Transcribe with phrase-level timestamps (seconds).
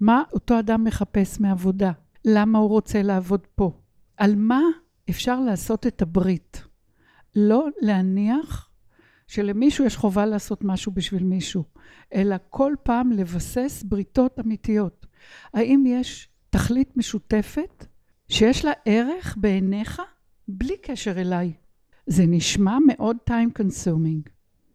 [0.00, 1.92] מה אותו אדם מחפש מעבודה?
[2.24, 3.80] למה הוא רוצה לעבוד פה?
[4.16, 4.62] על מה
[5.10, 6.64] אפשר לעשות את הברית?
[7.36, 8.70] לא להניח
[9.26, 11.64] שלמישהו יש חובה לעשות משהו בשביל מישהו,
[12.14, 15.06] אלא כל פעם לבסס בריתות אמיתיות.
[15.54, 17.86] האם יש תכלית משותפת
[18.28, 20.02] שיש לה ערך בעיניך
[20.48, 21.52] בלי קשר אליי?
[22.06, 24.30] זה נשמע מאוד time consuming.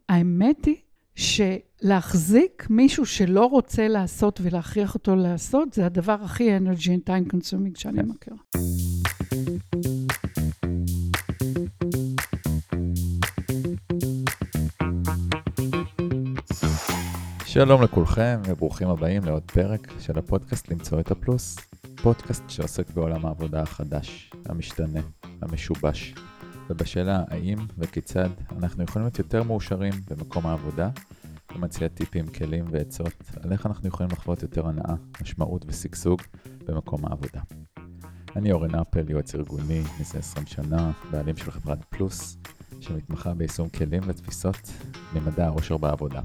[0.09, 0.75] האמת היא
[1.15, 7.79] שלהחזיק מישהו שלא רוצה לעשות ולהכריח אותו לעשות, זה הדבר הכי energy and time consuming
[7.79, 8.05] שאני כן.
[8.09, 8.37] מכירה.
[17.45, 21.57] שלום לכולכם וברוכים הבאים לעוד פרק של הפודקאסט למצוא את הפלוס.
[22.03, 24.99] פודקאסט שעוסק בעולם העבודה החדש, המשתנה,
[25.41, 26.13] המשובש,
[26.69, 30.89] ובשאלה האם וכיצד אנחנו יכולים להיות יותר מאושרים במקום העבודה,
[31.55, 36.21] ומציע טיפים, כלים ועצות על איך אנחנו יכולים לחוות יותר הנאה, משמעות ושגשוג
[36.65, 37.41] במקום העבודה.
[38.35, 42.37] אני אורן אפל, יועץ ארגוני מזה 20 שנה, בעלים של חברת פלוס,
[42.81, 44.71] שמתמחה ביישום כלים ותפיסות
[45.13, 46.21] ממדע העושר בעבודה.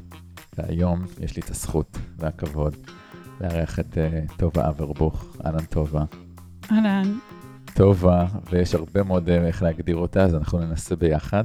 [0.59, 2.77] והיום יש לי את הזכות והכבוד
[3.41, 5.37] לארח את uh, טובה אברבוך.
[5.47, 6.05] אהלן טובה.
[6.73, 7.19] אהלן.
[7.75, 11.45] טובה, ויש הרבה מאוד uh, איך להגדיר אותה, אז אנחנו ננסה ביחד.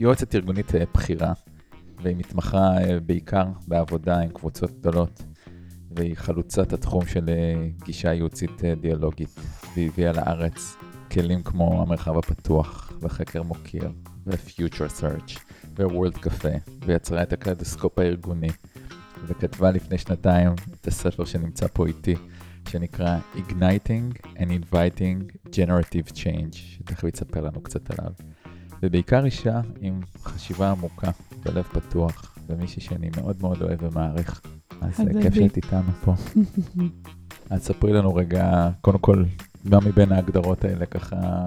[0.00, 1.32] יועצת ארגונית uh, בכירה,
[2.02, 5.22] והיא מתמחה uh, בעיקר בעבודה עם קבוצות גדולות,
[5.96, 7.30] והיא חלוצת התחום של
[7.84, 9.40] גישה ייעוצית דיאלוגית,
[9.74, 10.76] והיא הביאה לארץ
[11.12, 13.90] כלים כמו המרחב הפתוח, וחקר מוקיר,
[14.26, 15.38] ו-Future Search.
[15.78, 16.48] ווורלד קפה,
[16.86, 18.50] ויצרה את הקלדוסקופ הארגוני,
[19.26, 22.14] וכתבה לפני שנתיים את הספר שנמצא פה איתי,
[22.68, 28.12] שנקרא Igniting and Inviting Generative Change, שתכף יצפר לנו קצת עליו.
[28.82, 31.10] ובעיקר אישה עם חשיבה עמוקה
[31.44, 34.40] ולב פתוח, ומישהי שאני מאוד מאוד אוהב ומעריך.
[34.80, 36.14] אז כיף שאת איתנו פה.
[37.50, 39.24] אז ספרי לנו רגע, קודם כל,
[39.64, 41.46] מה מבין ההגדרות האלה ככה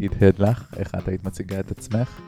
[0.00, 0.74] הדהד לך?
[0.76, 2.20] איך את היית מציגה את עצמך?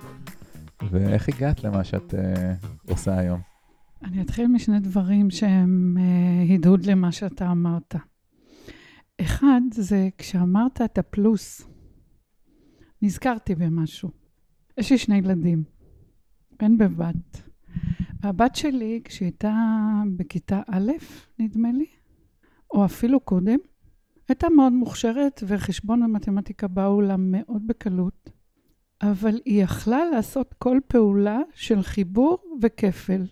[0.90, 3.40] ואיך הגעת למה שאת uh, עושה היום?
[4.04, 7.94] אני אתחיל משני דברים שהם uh, הדהוד למה שאתה אמרת.
[9.20, 11.66] אחד, זה כשאמרת את הפלוס,
[13.02, 14.10] נזכרתי במשהו.
[14.78, 15.64] יש לי שני ילדים,
[16.58, 17.42] בן ובת.
[18.20, 19.54] והבת שלי, כשהיא הייתה
[20.16, 20.92] בכיתה א',
[21.38, 21.86] נדמה לי,
[22.70, 23.58] או אפילו קודם,
[24.28, 28.30] הייתה מאוד מוכשרת, וחשבון ומתמטיקה באו לה מאוד בקלות.
[29.02, 33.26] אבל היא יכלה לעשות כל פעולה של חיבור וכפל.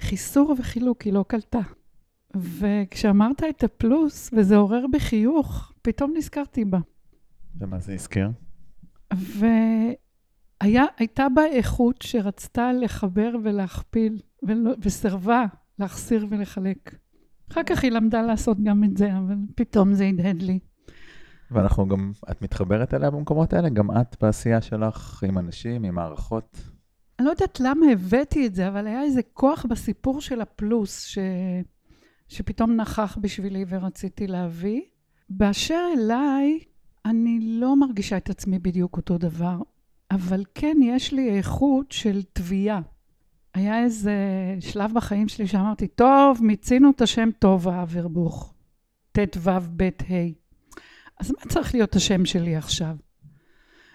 [0.00, 1.60] חיסור וחילוק היא לא קלטה.
[2.36, 6.78] וכשאמרת את הפלוס, וזה עורר בחיוך, פתאום נזכרתי בה.
[7.60, 8.30] ומה זה הזכיר?
[10.62, 15.46] והייתה בה איכות שרצתה לחבר ולהכפיל, ולא, וסרבה
[15.78, 16.94] להחסיר ולחלק.
[17.52, 20.58] אחר כך היא למדה לעשות גם את זה, אבל פתאום זה הדהד לי.
[21.50, 23.68] ואנחנו גם, את מתחברת אליה במקומות האלה?
[23.68, 26.60] גם את בעשייה שלך עם אנשים, עם מערכות?
[27.18, 31.18] אני לא יודעת למה הבאתי את זה, אבל היה איזה כוח בסיפור של הפלוס, ש...
[32.28, 34.80] שפתאום נכח בשבילי ורציתי להביא.
[35.30, 36.58] באשר אליי,
[37.04, 39.58] אני לא מרגישה את עצמי בדיוק אותו דבר,
[40.10, 42.80] אבל כן, יש לי איכות של תביעה.
[43.54, 44.14] היה איזה
[44.60, 48.54] שלב בחיים שלי שאמרתי, טוב, מיצינו את השם טובה אברבוך,
[49.12, 50.48] ט"ו ב' ה'.
[51.20, 52.96] אז מה צריך להיות השם שלי עכשיו?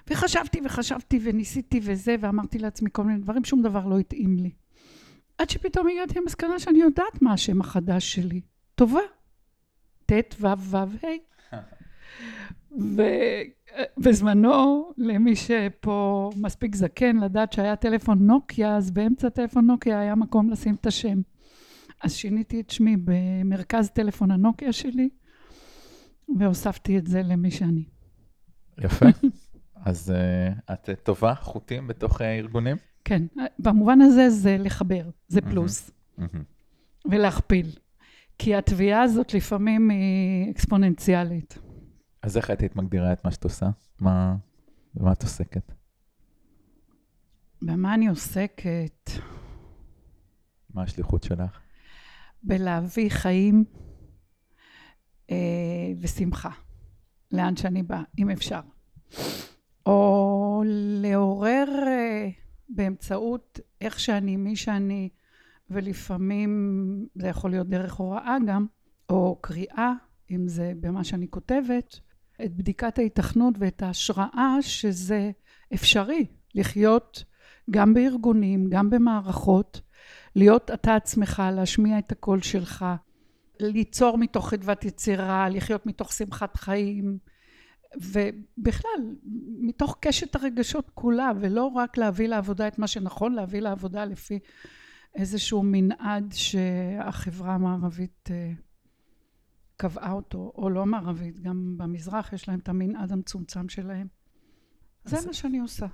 [0.10, 4.52] וחשבתי וחשבתי וניסיתי וזה, ואמרתי לעצמי כל מיני דברים, שום דבר לא התאים לי.
[5.38, 8.42] עד שפתאום הגעתי למסקנה שאני יודעת מה השם החדש שלי.
[8.76, 9.00] טובה.
[10.06, 11.58] ט' ו' ו' ה'.
[13.98, 20.50] ובזמנו, למי שפה מספיק זקן לדעת שהיה טלפון נוקיה, אז באמצע טלפון נוקיה היה מקום
[20.50, 21.22] לשים את השם.
[22.04, 25.10] אז שיניתי את שמי במרכז טלפון הנוקיה שלי,
[26.40, 27.84] והוספתי את זה למי שאני.
[28.78, 29.06] יפה.
[29.86, 32.78] אז uh, את טובה, חוטים בתוך uh, ארגונים?
[33.06, 33.22] כן,
[33.60, 35.92] במובן הזה זה לחבר, זה פלוס.
[37.06, 37.68] ולהכפיל.
[38.38, 41.58] כי התביעה הזאת לפעמים היא אקספוננציאלית.
[42.22, 43.70] אז איך היית מגדירה את מה שאת עושה?
[44.00, 44.36] מה,
[44.94, 45.72] במה את עוסקת?
[47.62, 49.10] במה אני עוסקת?
[50.74, 51.60] מה השליחות שלך?
[52.44, 53.66] בלהביא חיים
[55.32, 55.36] אה,
[56.00, 56.50] ושמחה,
[57.32, 58.60] לאן שאני באה, אם אפשר.
[59.86, 60.64] או
[61.02, 62.30] לעורר אה,
[62.76, 65.10] באמצעות איך שאני, מי שאני,
[65.70, 68.66] ולפעמים זה יכול להיות דרך הוראה גם,
[69.10, 69.94] או קריאה,
[70.32, 72.00] אם זה במה שאני כותבת,
[72.46, 75.32] את בדיקת ההיתכנות ואת ההשראה שזה
[75.74, 76.26] אפשרי
[76.56, 77.24] לחיות
[77.70, 79.82] גם בארגונים, גם במערכות,
[80.36, 82.86] להיות אתה עצמך, להשמיע את הקול שלך,
[83.60, 87.18] ליצור מתוך חדוות יצירה, לחיות מתוך שמחת חיים,
[87.96, 89.16] ובכלל,
[89.60, 94.40] מתוך קשת הרגשות כולה, ולא רק להביא לעבודה את מה שנכון להביא לעבודה לפי
[95.16, 98.52] איזשהו מנעד שהחברה המערבית אה,
[99.78, 104.08] קבעה אותו, או לא מערבית, גם במזרח יש להם את המנעד המצומצם שלהם.
[105.06, 105.86] זה מה שאני עושה.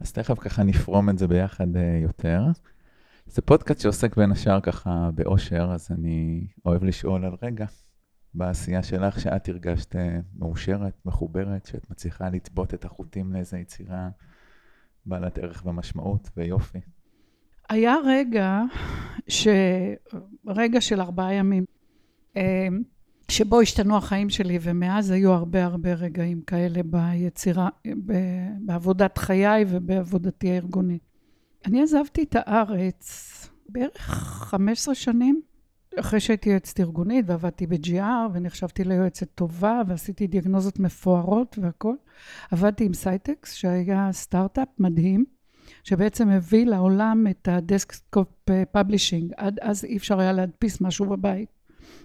[0.00, 2.42] אז תכף ככה נפרום את זה ביחד אה, יותר.
[3.26, 7.66] זה פודקאסט שעוסק בין השאר ככה באושר, אז אני אוהב לשאול על רגע
[8.34, 14.08] בעשייה שלך, שאת הרגשת אה, מאושרת, מחוברת, שאת מצליחה לטבוט את החוטים לאיזו יצירה
[15.06, 16.78] בעלת ערך ומשמעות ויופי.
[17.68, 18.60] היה רגע,
[19.28, 19.48] ש...
[20.46, 21.64] רגע של ארבעה ימים,
[22.36, 22.68] אה,
[23.28, 27.68] שבו השתנו החיים שלי, ומאז היו הרבה הרבה רגעים כאלה ביצירה,
[28.60, 31.02] בעבודת חיי ובעבודתי הארגונית.
[31.66, 35.42] אני עזבתי את הארץ בערך 15 שנים
[36.00, 41.96] אחרי שהייתי יועצת ארגונית ועבדתי ב-GR ונחשבתי ליועצת טובה ועשיתי דיאגנוזות מפוארות והכול.
[42.50, 45.24] עבדתי עם סייטקס שהיה סטארט-אפ מדהים,
[45.84, 48.28] שבעצם הביא לעולם את ה desktop
[48.72, 49.32] publishing.
[49.36, 51.48] עד אז אי אפשר היה להדפיס משהו בבית.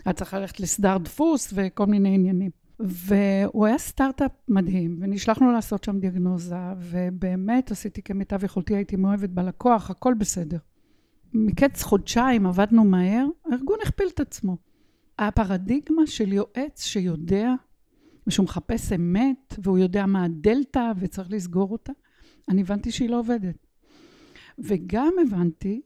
[0.06, 2.52] היה צריך ללכת לסדר דפוס וכל מיני עניינים.
[2.80, 9.90] והוא היה סטארט-אפ מדהים, ונשלחנו לעשות שם דיאגנוזה, ובאמת עשיתי כמיטב יכולתי, הייתי מאוהבת בלקוח,
[9.90, 10.58] הכל בסדר.
[11.34, 14.58] מקץ חודשיים עבדנו מהר, הארגון הכפיל את עצמו.
[15.20, 17.54] הפרדיגמה של יועץ שיודע,
[18.28, 21.94] ושהוא מחפש אמת, והוא יודע מה הדלתא וצריך לסגור אותה,
[22.50, 23.68] אני הבנתי שהיא לא עובדת.
[24.60, 25.82] וגם הבנתי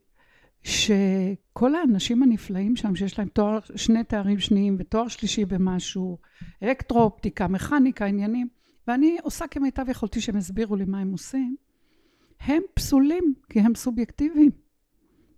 [0.62, 6.18] שכל האנשים הנפלאים שם, שיש להם תואר, שני תארים שניים ותואר שלישי במשהו,
[6.62, 8.48] אלקטרואופטיקה, מכניקה, עניינים,
[8.88, 11.56] ואני עושה כמיטב יכולתי שהם הסבירו לי מה הם עושים,
[12.40, 14.50] הם פסולים, כי הם סובייקטיביים.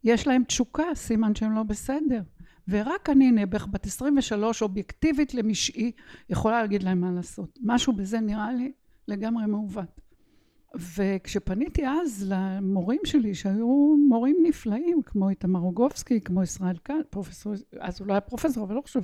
[0.05, 2.23] יש להם תשוקה, סימן שהם לא בסדר.
[2.69, 5.93] ורק אני, נעבך בת 23, אובייקטיבית למשעי,
[6.31, 7.59] יכולה להגיד להם מה לעשות.
[7.62, 8.73] משהו בזה נראה לי
[9.09, 10.01] לגמרי מעוות.
[10.97, 18.01] וכשפניתי אז למורים שלי, שהיו מורים נפלאים, כמו איתמר רוגובסקי, כמו ישראל כאן, פרופסור, אז
[18.01, 19.01] הוא לא היה פרופסור, אבל לא חושב.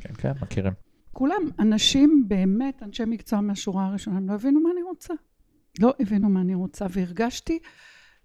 [0.00, 0.72] כן, כן, מכירים.
[1.12, 5.14] כולם אנשים באמת, אנשי מקצוע מהשורה הראשונה, הם לא הבינו מה אני רוצה.
[5.80, 7.58] לא הבינו מה אני רוצה, והרגשתי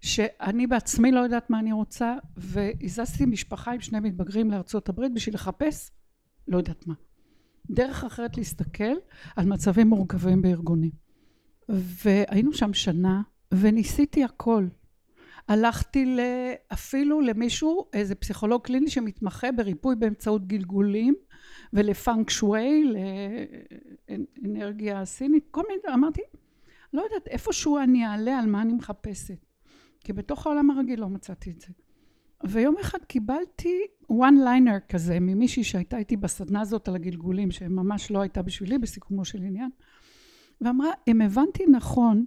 [0.06, 5.34] שאני בעצמי לא יודעת מה אני רוצה, והזזתי משפחה עם שני מתבגרים לארצות הברית בשביל
[5.34, 5.90] לחפש,
[6.48, 6.94] לא יודעת מה.
[7.70, 8.94] דרך אחרת להסתכל
[9.36, 10.90] על מצבים מורכבים בארגונים.
[11.68, 13.22] והיינו שם שנה,
[13.54, 14.66] וניסיתי הכל.
[15.48, 16.16] הלכתי
[16.72, 21.14] אפילו למישהו, איזה פסיכולוג קליני שמתמחה בריפוי באמצעות גלגולים
[21.72, 22.84] ולפאנק שווי,
[24.42, 26.20] לאנרגיה סינית, כל מיני, אמרתי,
[26.92, 29.46] לא יודעת, איפשהו אני אעלה על מה אני מחפשת.
[30.06, 31.66] כי בתוך העולם הרגיל לא מצאתי את זה.
[32.44, 33.80] ויום אחד קיבלתי
[34.12, 39.24] one liner כזה ממישהי שהייתה איתי בסדנה הזאת על הגלגולים, שממש לא הייתה בשבילי בסיכומו
[39.24, 39.70] של עניין.
[40.60, 42.24] ואמרה, אם הבנתי נכון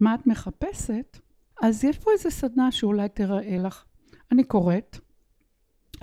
[0.00, 1.18] מה את מחפשת,
[1.62, 3.84] אז יש פה איזה סדנה שאולי תראה לך.
[4.32, 4.98] אני קוראת,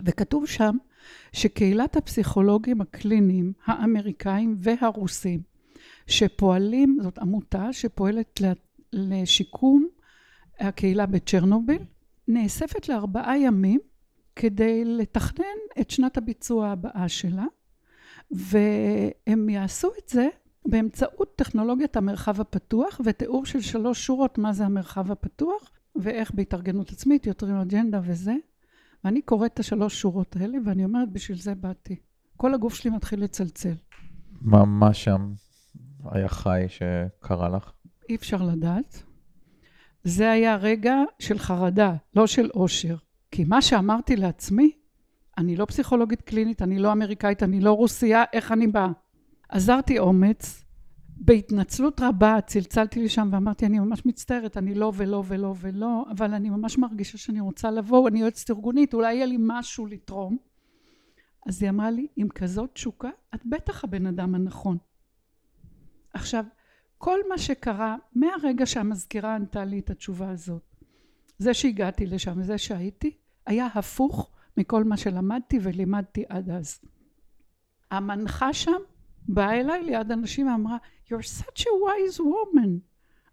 [0.05, 0.77] וכתוב שם
[1.31, 5.41] שקהילת הפסיכולוגים הקליניים האמריקאים והרוסים
[6.07, 8.41] שפועלים, זאת עמותה שפועלת
[8.93, 9.84] לשיקום
[10.59, 11.83] הקהילה בצ'רנוביל,
[12.27, 13.79] נאספת לארבעה ימים
[14.35, 17.45] כדי לתכנן את שנת הביצוע הבאה שלה,
[18.31, 20.27] והם יעשו את זה
[20.65, 27.27] באמצעות טכנולוגיית המרחב הפתוח ותיאור של שלוש שורות מה זה המרחב הפתוח ואיך בהתארגנות עצמית
[27.27, 28.35] יוצרים אג'נדה וזה.
[29.03, 31.95] ואני קוראת את השלוש שורות האלה ואני אומרת בשביל זה באתי.
[32.37, 33.73] כל הגוף שלי מתחיל לצלצל.
[34.41, 35.33] מה, מה שם
[36.11, 37.71] היה חי שקרה לך?
[38.09, 39.03] אי אפשר לדעת.
[40.05, 42.95] זה היה רגע של חרדה, לא של אושר.
[43.31, 44.71] כי מה שאמרתי לעצמי,
[45.37, 48.91] אני לא פסיכולוגית קלינית, אני לא אמריקאית, אני לא רוסייה, איך אני באה?
[49.49, 50.65] עזרתי אומץ,
[51.17, 56.49] בהתנצלות רבה צלצלתי לשם ואמרתי אני ממש מצטערת אני לא ולא ולא ולא אבל אני
[56.49, 60.37] ממש מרגישה שאני רוצה לבוא אני יועצת ארגונית אולי יהיה לי משהו לתרום
[61.47, 64.77] אז היא אמרה לי עם כזאת תשוקה את בטח הבן אדם הנכון
[66.13, 66.45] עכשיו
[67.05, 70.75] כל מה שקרה מהרגע שהמזכירה ענתה לי את התשובה הזאת
[71.37, 76.79] זה שהגעתי לשם וזה שהייתי היה הפוך מכל מה שלמדתי ולימדתי עד אז
[77.91, 78.81] המנחה שם
[79.27, 82.69] באה אליי ליד אנשים ואמרה, You're such a wise woman.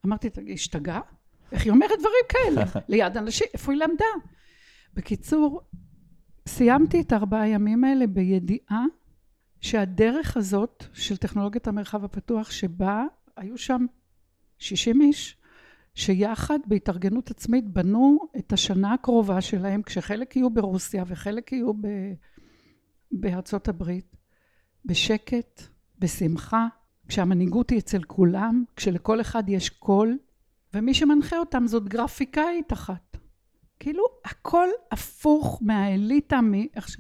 [0.07, 1.01] אמרתי, תגיד, השתגע?
[1.53, 2.65] איך היא אומרת דברים כאלה?
[2.89, 4.05] ליד אנשים, איפה היא למדה?
[4.95, 5.61] בקיצור,
[6.49, 8.85] סיימתי את ארבעה הימים האלה בידיעה
[9.61, 13.05] שהדרך הזאת של טכנולוגיית המרחב הפתוח שבה
[13.37, 13.87] היו שם
[14.59, 15.37] 60 איש
[15.95, 21.73] שיחד בהתארגנות עצמית בנו את השנה הקרובה שלהם כשחלק יהיו ברוסיה וחלק יהיו
[23.13, 24.17] בארצות הברית,
[24.85, 25.63] בשקט,
[25.99, 26.67] בשמחה,
[27.09, 30.19] כשהמנהיגות היא אצל כולם, כשלכל אחד יש קול,
[30.75, 33.17] ומי שמנחה אותם זאת גרפיקאית אחת.
[33.81, 36.97] כאילו, הכל הפוך מהאליטה, מאיך ש...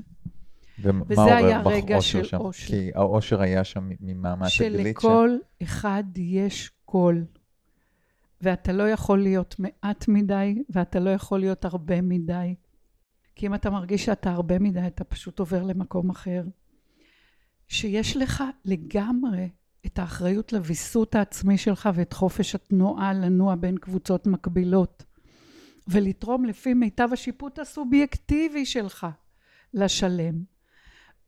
[0.79, 2.37] וזה היה רגע של שם?
[2.37, 2.67] אושר.
[2.67, 5.02] כי האושר היה שם ממאמץ הגילית ש...
[5.02, 7.25] שלכל אחד יש קול,
[8.41, 12.55] ואתה לא יכול להיות מעט מדי, ואתה לא יכול להיות הרבה מדי.
[13.35, 16.43] כי אם אתה מרגיש שאתה הרבה מדי, אתה פשוט עובר למקום אחר.
[17.69, 19.49] שיש לך לגמרי
[19.87, 25.05] את האחריות לוויסות העצמי שלך ואת חופש התנועה לנוע בין קבוצות מקבילות,
[25.88, 29.07] ולתרום לפי מיטב השיפוט הסובייקטיבי שלך
[29.75, 30.52] לשלם.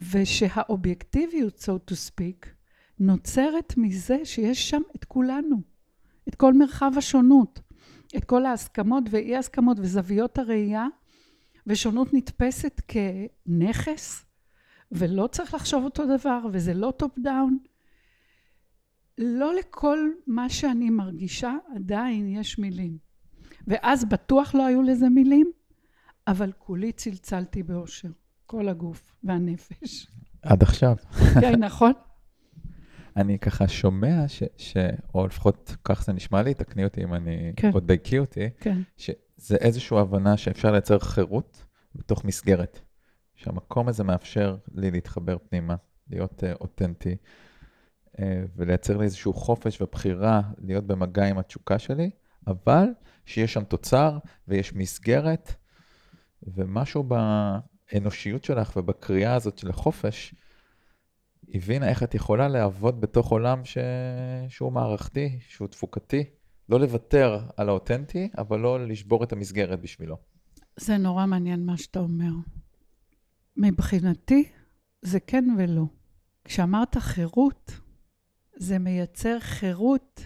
[0.00, 2.48] ושהאובייקטיביות, so to speak,
[2.98, 5.56] נוצרת מזה שיש שם את כולנו,
[6.28, 7.60] את כל מרחב השונות,
[8.16, 10.86] את כל ההסכמות ואי הסכמות וזוויות הראייה,
[11.66, 14.24] ושונות נתפסת כנכס,
[14.92, 17.58] ולא צריך לחשוב אותו דבר, וזה לא top down.
[19.18, 22.98] לא לכל מה שאני מרגישה עדיין יש מילים.
[23.66, 25.50] ואז בטוח לא היו לזה מילים,
[26.26, 28.08] אבל כולי צלצלתי באושר.
[28.54, 30.06] כל הגוף והנפש.
[30.42, 30.96] עד עכשיו.
[31.40, 31.92] כן, נכון?
[33.16, 34.76] אני ככה שומע, ש, ש,
[35.14, 37.70] או לפחות כך זה נשמע לי, תקני אותי אם אני, כן.
[37.72, 38.78] עוד דייקי אותי, כן.
[38.96, 42.80] שזה איזושהי הבנה שאפשר לייצר חירות בתוך מסגרת.
[43.34, 45.74] שהמקום הזה מאפשר לי להתחבר פנימה,
[46.10, 47.16] להיות uh, אותנטי,
[48.16, 48.20] uh,
[48.56, 52.10] ולייצר לי איזשהו חופש ובחירה להיות במגע עם התשוקה שלי,
[52.46, 52.86] אבל
[53.26, 54.18] שיש שם תוצר
[54.48, 55.54] ויש מסגרת,
[56.42, 57.02] ומשהו
[57.94, 60.34] באנושיות שלך ובקריאה הזאת של החופש,
[61.54, 63.78] הבינה איך את יכולה לעבוד בתוך עולם ש...
[64.48, 66.24] שהוא מערכתי, שהוא תפוקתי.
[66.68, 70.16] לא לוותר על האותנטי, אבל לא לשבור את המסגרת בשבילו.
[70.76, 72.30] זה נורא מעניין מה שאתה אומר.
[73.56, 74.48] מבחינתי,
[75.02, 75.84] זה כן ולא.
[76.44, 77.80] כשאמרת חירות,
[78.56, 80.20] זה מייצר חירות,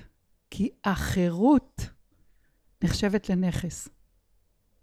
[0.51, 1.91] כי החירות
[2.85, 3.89] נחשבת לנכס.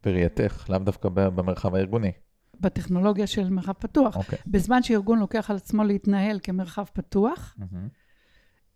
[0.03, 2.11] בראייתך, לאו דווקא במרחב הארגוני.
[2.59, 4.15] בטכנולוגיה של מרחב פתוח.
[4.15, 4.39] אוקיי.
[4.47, 7.87] בזמן שארגון לוקח על עצמו להתנהל כמרחב פתוח, מהמם.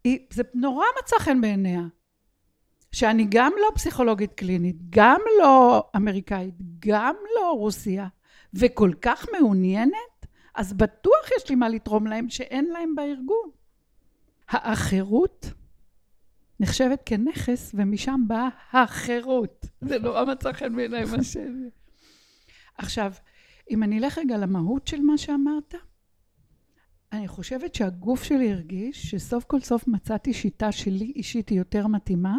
[0.03, 1.81] היא, זה נורא מצא חן בעיניה.
[2.91, 8.07] שאני גם לא פסיכולוגית קלינית, גם לא אמריקאית, גם לא רוסיה,
[8.53, 13.49] וכל כך מעוניינת, אז בטוח יש לי מה לתרום להם שאין להם בארגון.
[14.49, 15.51] האחרות
[16.59, 19.65] נחשבת כנכס, ומשם באה החירות.
[19.81, 21.37] זה נורא מצא חן בעיניי מה ש...
[22.77, 23.13] עכשיו,
[23.69, 25.73] אם אני אלך רגע למהות של מה שאמרת,
[27.11, 32.37] אני חושבת שהגוף שלי הרגיש שסוף כל סוף מצאתי שיטה שלי אישית היא יותר מתאימה,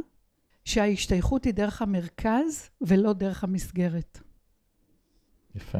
[0.65, 4.19] שההשתייכות היא דרך המרכז ולא דרך המסגרת.
[5.55, 5.79] יפה.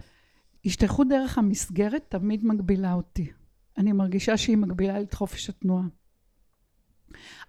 [0.65, 3.31] השתייכות דרך המסגרת תמיד מגבילה אותי.
[3.79, 5.85] אני מרגישה שהיא מגבילה לי את חופש התנועה.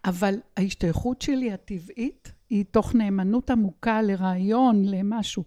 [0.06, 5.44] אבל ההשתייכות שלי הטבעית היא תוך נאמנות עמוקה לרעיון, למשהו.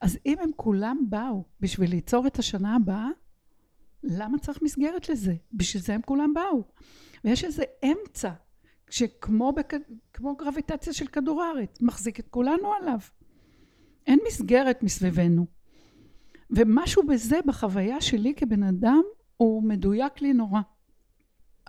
[0.00, 3.08] אז אם הם כולם באו בשביל ליצור את השנה הבאה,
[4.02, 5.34] למה צריך מסגרת לזה?
[5.52, 6.64] בשביל זה הם כולם באו.
[7.24, 8.30] ויש איזה אמצע,
[8.90, 9.52] שכמו.
[10.12, 12.98] כמו גרביטציה של כדור הארץ, מחזיק את כולנו עליו.
[14.06, 15.46] אין מסגרת מסביבנו.
[16.50, 19.02] ומשהו בזה, בחוויה שלי כבן אדם,
[19.36, 20.60] הוא מדויק לי נורא.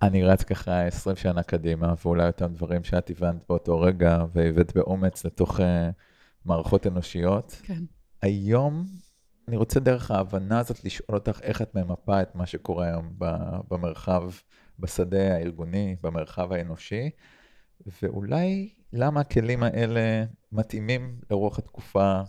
[0.01, 5.25] אני רץ ככה 20 שנה קדימה, ואולי אותם דברים שאת הבנת באותו רגע, והבאת באומץ
[5.25, 5.63] לתוך uh,
[6.45, 7.61] מערכות אנושיות.
[7.63, 7.83] כן.
[8.21, 8.85] היום
[9.47, 13.13] אני רוצה דרך ההבנה הזאת לשאול אותך איך את ממפה את מה שקורה היום
[13.69, 14.31] במרחב,
[14.79, 17.09] בשדה הארגוני, במרחב האנושי,
[18.01, 22.21] ואולי למה הכלים האלה מתאימים לרוח התקופה.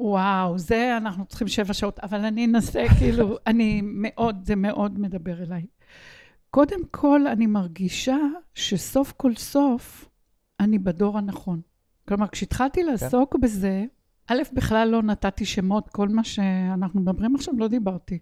[0.00, 5.42] וואו, זה אנחנו צריכים שבע שעות, אבל אני אנסה, כאילו, אני מאוד, זה מאוד מדבר
[5.42, 5.66] אליי.
[6.50, 8.18] קודם כל, אני מרגישה
[8.54, 10.08] שסוף כל סוף
[10.60, 11.60] אני בדור הנכון.
[12.08, 13.84] כלומר, כשהתחלתי לעסוק בזה,
[14.28, 18.18] א', בכלל לא נתתי שמות, כל מה שאנחנו מדברים עכשיו לא דיברתי.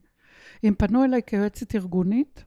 [0.64, 2.44] אם פנו אליי כיועצת ארגונית,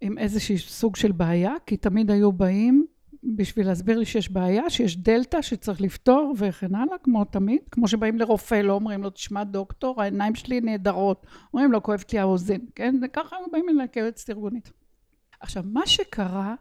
[0.00, 2.86] עם איזשהו סוג של בעיה, כי תמיד היו באים
[3.24, 7.60] בשביל להסביר לי שיש בעיה, שיש דלתא שצריך לפתור וכן הלאה, כמו תמיד.
[7.70, 11.26] כמו שבאים לרופא, לא אומרים לו, תשמע דוקטור, העיניים שלי נהדרות.
[11.54, 12.94] אומרים לו, כואבת לי האוזן, כן?
[13.02, 14.72] וככה היו באים אליי כיועצת ארגונית.
[15.40, 16.54] עכשיו, מה שקרה,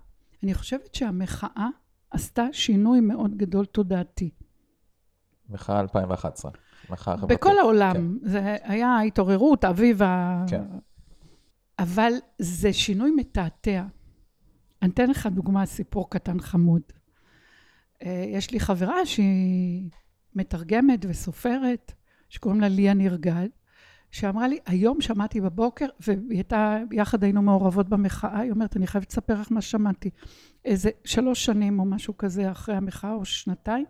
[0.44, 1.68] אני חושבת שהמחאה
[2.12, 4.30] עשתה שינוי מאוד גדול תודעתי.
[5.50, 6.52] מחאה 2011.
[6.90, 7.38] מחאה חברתית.
[7.38, 7.94] בכל העולם.
[7.94, 8.30] כן.
[8.30, 10.46] זה היה התעוררות, אביב ה...
[10.50, 10.64] כן.
[11.80, 13.84] אבל זה שינוי מתעתע.
[14.82, 16.82] אני אתן לך דוגמה, סיפור קטן חמוד.
[18.04, 19.90] אה, יש לי חברה שהיא
[20.36, 21.94] מתרגמת וסופרת,
[22.30, 23.48] שקוראים לה ליה נרגד,
[24.12, 29.12] שאמרה לי, היום שמעתי בבוקר, והיא הייתה, יחד היינו מעורבות במחאה, היא אומרת, אני חייבת
[29.12, 30.10] לספר לך מה שמעתי.
[30.66, 33.86] איזה שלוש שנים או משהו כזה אחרי המחאה, או שנתיים,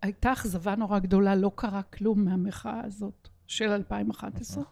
[0.00, 4.64] כשהייתה אכזבה נורא גדולה, לא קרה כלום מהמחאה הזאת של 2011.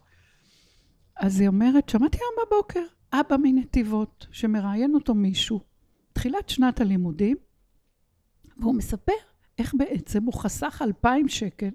[1.15, 2.83] אז היא אומרת, שמעתי היום בבוקר,
[3.13, 5.59] אבא מנתיבות, שמראיין אותו מישהו,
[6.13, 7.37] תחילת שנת הלימודים,
[8.57, 9.13] והוא מספר
[9.57, 11.69] איך בעצם הוא חסך אלפיים שקל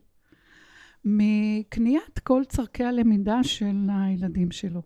[1.04, 4.82] מקניית כל צורכי הלמידה של הילדים שלו.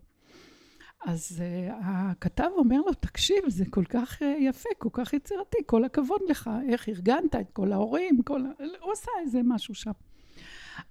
[1.05, 5.83] אז uh, הכתב אומר לו, תקשיב, זה כל כך uh, יפה, כל כך יצירתי, כל
[5.85, 8.41] הכבוד לך, איך ארגנת את כל ההורים, כל...
[8.81, 9.91] הוא עשה איזה משהו שם.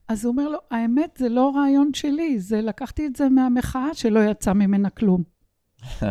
[0.08, 4.20] אז הוא אומר לו, האמת, זה לא רעיון שלי, זה לקחתי את זה מהמחאה שלא
[4.30, 5.22] יצא ממנה כלום.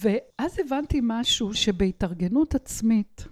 [0.00, 3.28] ואז הבנתי משהו שבהתארגנות עצמית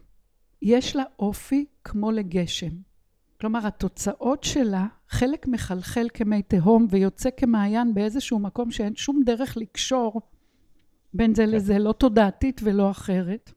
[0.62, 2.89] יש לה אופי כמו לגשם.
[3.40, 10.20] כלומר, התוצאות שלה, חלק מחלחל כמי תהום ויוצא כמעיין באיזשהו מקום שאין שום דרך לקשור
[11.14, 11.50] בין זה כן.
[11.50, 13.52] לזה, לא תודעתית ולא אחרת.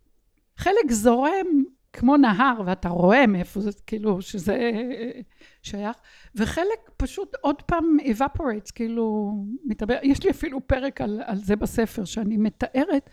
[0.58, 1.64] חלק זורם
[1.94, 4.72] כמו נהר, ואתה רואה מאיפה זה, כאילו, שזה
[5.62, 5.98] שייך,
[6.36, 9.34] וחלק פשוט עוד פעם evaporates, כאילו,
[9.66, 13.10] מתאבר, יש לי אפילו פרק על, על זה בספר, שאני מתארת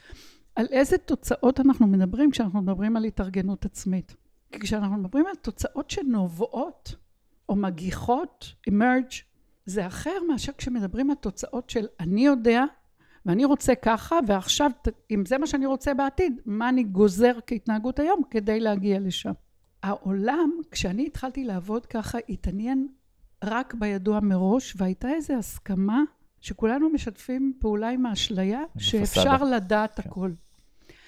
[0.57, 4.17] על איזה תוצאות אנחנו מדברים כשאנחנו מדברים על התארגנות עצמית.
[4.53, 6.95] כשאנחנו מדברים על תוצאות שנובעות
[7.49, 9.15] או מגיחות, emerge,
[9.67, 12.65] זה אחר מאשר כשמדברים על תוצאות של אני יודע
[13.27, 14.71] ואני רוצה ככה, ועכשיו,
[15.11, 19.33] אם זה מה שאני רוצה בעתיד, מה אני גוזר כהתנהגות היום כדי להגיע לשם.
[19.83, 22.89] העולם, כשאני התחלתי לעבוד ככה, התעניין
[23.45, 26.03] רק בידוע מראש, והייתה איזו הסכמה
[26.41, 30.09] שכולנו משתפים פעולה עם האשליה, שאפשר לדעת כן.
[30.09, 30.33] הכל.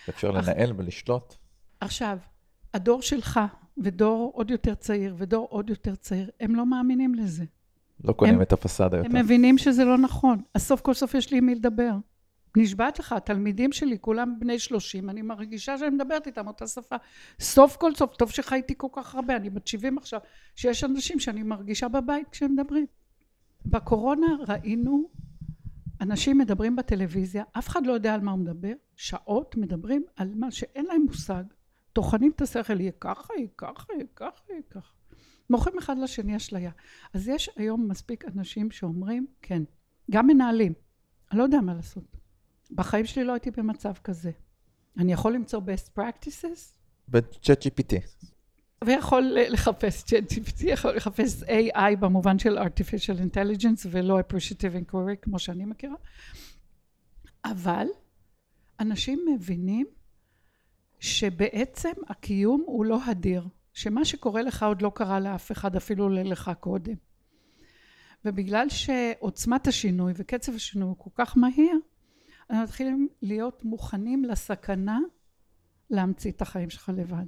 [0.08, 1.34] אפשר לנהל ולשלוט.
[1.80, 2.18] עכשיו,
[2.75, 3.41] הדור שלך,
[3.79, 7.45] ודור עוד יותר צעיר, ודור עוד יותר צעיר, הם לא מאמינים לזה.
[8.05, 9.09] לא קונים הם, את הפסאדה יותר.
[9.11, 10.43] הם מבינים שזה לא נכון.
[10.55, 11.93] אז סוף כל סוף יש לי עם מי לדבר.
[12.57, 16.96] נשבעת לך, התלמידים שלי, כולם בני שלושים, אני מרגישה שאני מדברת איתם אותה שפה.
[17.40, 20.20] סוף כל סוף, טוב שחייתי כל כך הרבה, אני בת שבעים עכשיו,
[20.57, 22.87] שיש אנשים שאני מרגישה בבית כשהם מדברים.
[23.66, 25.09] בקורונה ראינו
[26.01, 30.51] אנשים מדברים בטלוויזיה, אף אחד לא יודע על מה הוא מדבר, שעות מדברים על מה
[30.51, 31.44] שאין להם מושג,
[31.92, 34.92] טוחנים את השכל, יהיה ככה, יהיה ככה, יהיה ככה, יהיה ככה.
[35.50, 36.70] מוכרים אחד לשני אשליה.
[37.14, 39.62] אז יש היום מספיק אנשים שאומרים, כן,
[40.11, 40.72] גם מנהלים,
[41.31, 42.16] אני לא יודע מה לעשות.
[42.70, 44.31] בחיים שלי לא הייתי במצב כזה.
[44.98, 46.78] אני יכול למצוא best practices?
[47.09, 47.94] ב-chat GPT.
[48.85, 55.38] ויכול לחפש chat GPT, יכול לחפש AI במובן של artificial intelligence ולא appreciative inquiry כמו
[55.38, 55.96] שאני מכירה.
[57.44, 57.87] אבל
[58.81, 59.87] אנשים מבינים
[61.03, 63.49] שבעצם הקיום הוא לא הדיר.
[63.73, 66.95] שמה שקורה לך עוד לא קרה לאף אחד, אפילו לך קודם.
[68.25, 71.79] ובגלל שעוצמת השינוי וקצב השינוי הוא כל כך מהיר,
[72.51, 74.99] אנחנו מתחילים להיות מוכנים לסכנה
[75.91, 77.27] להמציא את החיים שלך לבד.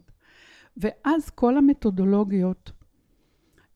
[0.76, 2.72] ואז כל המתודולוגיות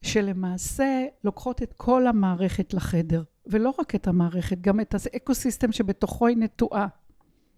[0.02, 6.36] שלמעשה לוקחות את כל המערכת לחדר, ולא רק את המערכת, גם את האקוסיסטם שבתוכו היא
[6.36, 6.86] נטועה.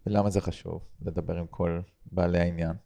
[0.06, 1.80] ולמה זה חשוב לדבר עם כל
[2.12, 2.76] בעלי העניין,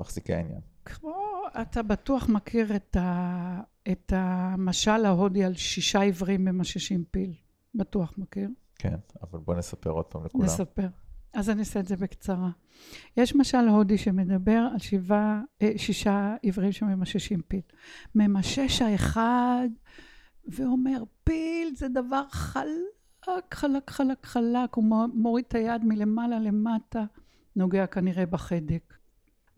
[0.00, 0.60] מחזיקי העניין?
[0.84, 7.34] כמו, אתה בטוח מכיר את, ה, את המשל ההודי על שישה עיוורים ממששים פיל.
[7.74, 8.48] בטוח מכיר.
[8.74, 10.44] כן, אבל בוא נספר עוד פעם לכולם.
[10.44, 10.88] נספר.
[11.32, 12.50] אז אני אעשה את זה בקצרה.
[13.16, 17.60] יש משל הודי שמדבר על שבעה, אה, שישה עיוורים שממששים פיל.
[18.14, 19.68] ממשש האחד
[20.48, 22.22] ואומר, פיל זה דבר
[23.28, 24.74] חלק, חלק, חלק, חלק.
[24.74, 27.04] הוא מוריד את היד מלמעלה למטה,
[27.56, 28.94] נוגע כנראה בחדק.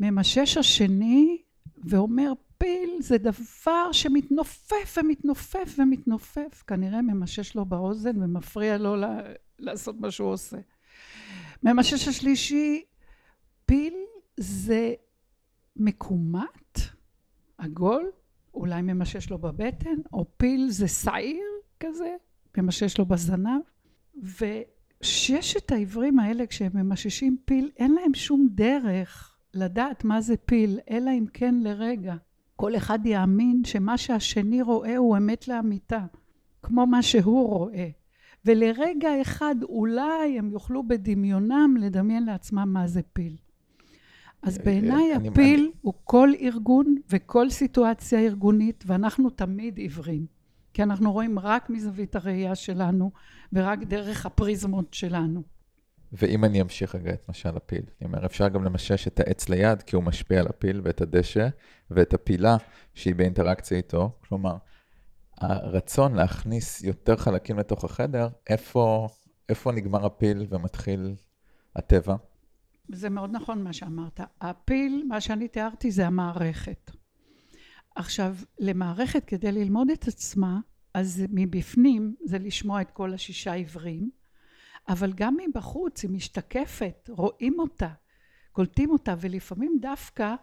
[0.01, 1.43] ממשש השני
[1.85, 6.63] ואומר, פיל זה דבר שמתנופף ומתנופף ומתנופף.
[6.67, 8.97] כנראה ממשש לו באוזן ומפריע לו
[9.59, 10.57] לעשות מה שהוא עושה.
[11.63, 12.85] ממשש השלישי,
[13.67, 13.95] פיל
[14.37, 14.95] זה
[15.77, 16.79] מקומט,
[17.59, 18.11] עגול,
[18.55, 21.47] אולי ממשש לו בבטן, או פיל זה שעיר
[21.81, 22.17] כזה,
[22.59, 23.61] ממשש לו בזנב.
[24.23, 31.11] וששת העברים האלה, כשהם ממששים פיל, אין להם שום דרך לדעת מה זה פיל, אלא
[31.11, 32.15] אם כן לרגע.
[32.57, 36.05] כל אחד יאמין שמה שהשני רואה הוא אמת לאמיתה,
[36.63, 37.89] כמו מה שהוא רואה.
[38.45, 43.37] ולרגע אחד אולי הם יוכלו בדמיונם לדמיין לעצמם מה זה פיל.
[44.43, 50.40] אז אה, בעיניי הפיל הוא כל ארגון וכל סיטואציה ארגונית, ואנחנו תמיד עיוורים.
[50.73, 53.11] כי אנחנו רואים רק מזווית הראייה שלנו,
[53.53, 55.43] ורק דרך הפריזמות שלנו.
[56.13, 59.83] ואם אני אמשיך רגע את משל הפיל, אני אומר, אפשר גם למשש את העץ ליד,
[59.83, 61.49] כי הוא משפיע על הפיל ואת הדשא,
[61.91, 62.57] ואת הפילה
[62.95, 64.19] שהיא באינטראקציה איתו.
[64.29, 64.57] כלומר,
[65.39, 69.09] הרצון להכניס יותר חלקים לתוך החדר, איפה,
[69.49, 71.15] איפה נגמר הפיל ומתחיל
[71.77, 72.17] הטבע?
[72.89, 74.21] זה מאוד נכון מה שאמרת.
[74.41, 76.91] הפיל, מה שאני תיארתי זה המערכת.
[77.95, 80.61] עכשיו, למערכת כדי ללמוד את עצמה,
[80.95, 84.11] אז מבפנים זה לשמוע את כל השישה עברים,
[84.89, 87.89] אבל גם מבחוץ היא משתקפת, רואים אותה,
[88.53, 90.35] קולטים אותה, ולפעמים דווקא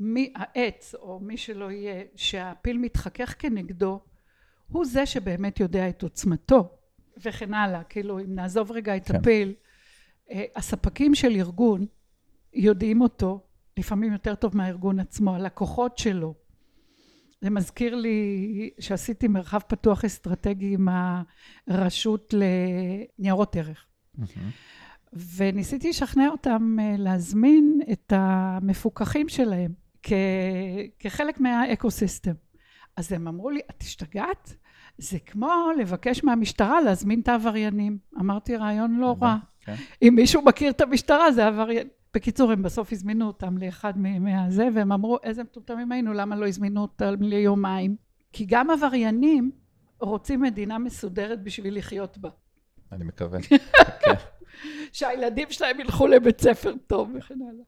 [0.00, 4.00] מי, העץ או מי שלא יהיה, שהפיל מתחכך כנגדו,
[4.68, 6.68] הוא זה שבאמת יודע את עוצמתו,
[7.16, 7.84] וכן הלאה.
[7.84, 9.16] כאילו, אם נעזוב רגע את כן.
[9.16, 9.54] הפיל,
[10.30, 11.86] אה, הספקים של ארגון
[12.54, 16.34] יודעים אותו, לפעמים יותר טוב מהארגון עצמו, הלקוחות שלו.
[17.40, 20.88] זה מזכיר לי שעשיתי מרחב פתוח אסטרטגי עם
[21.68, 22.34] הרשות
[23.18, 23.86] לניירות ערך.
[25.36, 30.12] וניסיתי לשכנע אותם אה, להזמין את המפוקחים שלהם כ-
[30.98, 32.32] כחלק מהאקו-סיסטם.
[32.96, 34.54] אז הם אמרו לי, את השתגעת?
[34.98, 37.98] זה כמו לבקש מהמשטרה להזמין את העבריינים.
[38.20, 39.36] אמרתי, רעיון לא רע.
[39.60, 39.74] כן.
[40.02, 41.88] אם מישהו מכיר את המשטרה, זה עבריין.
[42.14, 46.82] בקיצור, הם בסוף הזמינו אותם לאחד מהזה, והם אמרו, איזה מטומטמים היינו, למה לא הזמינו
[46.82, 47.96] אותם ליומיים?
[48.32, 49.50] כי גם עבריינים
[50.00, 52.30] רוצים מדינה מסודרת בשביל לחיות בה.
[52.92, 53.38] אני מקווה.
[54.02, 54.14] כן.
[54.92, 57.64] שהילדים שלהם ילכו לבית ספר טוב וכן הלאה.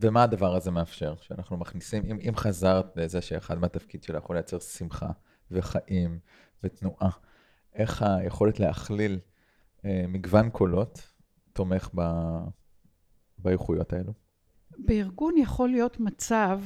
[0.00, 1.14] ומה הדבר הזה מאפשר?
[1.20, 5.08] שאנחנו מכניסים, אם, אם חזרת לזה שאחד מהתפקיד שלך הוא לייצר שמחה
[5.50, 6.18] וחיים
[6.62, 7.10] ותנועה,
[7.74, 9.18] איך היכולת להכליל
[9.84, 11.12] אה, מגוון קולות
[11.52, 12.02] תומך ב,
[13.38, 14.12] באיכויות האלו?
[14.78, 16.60] בארגון יכול להיות מצב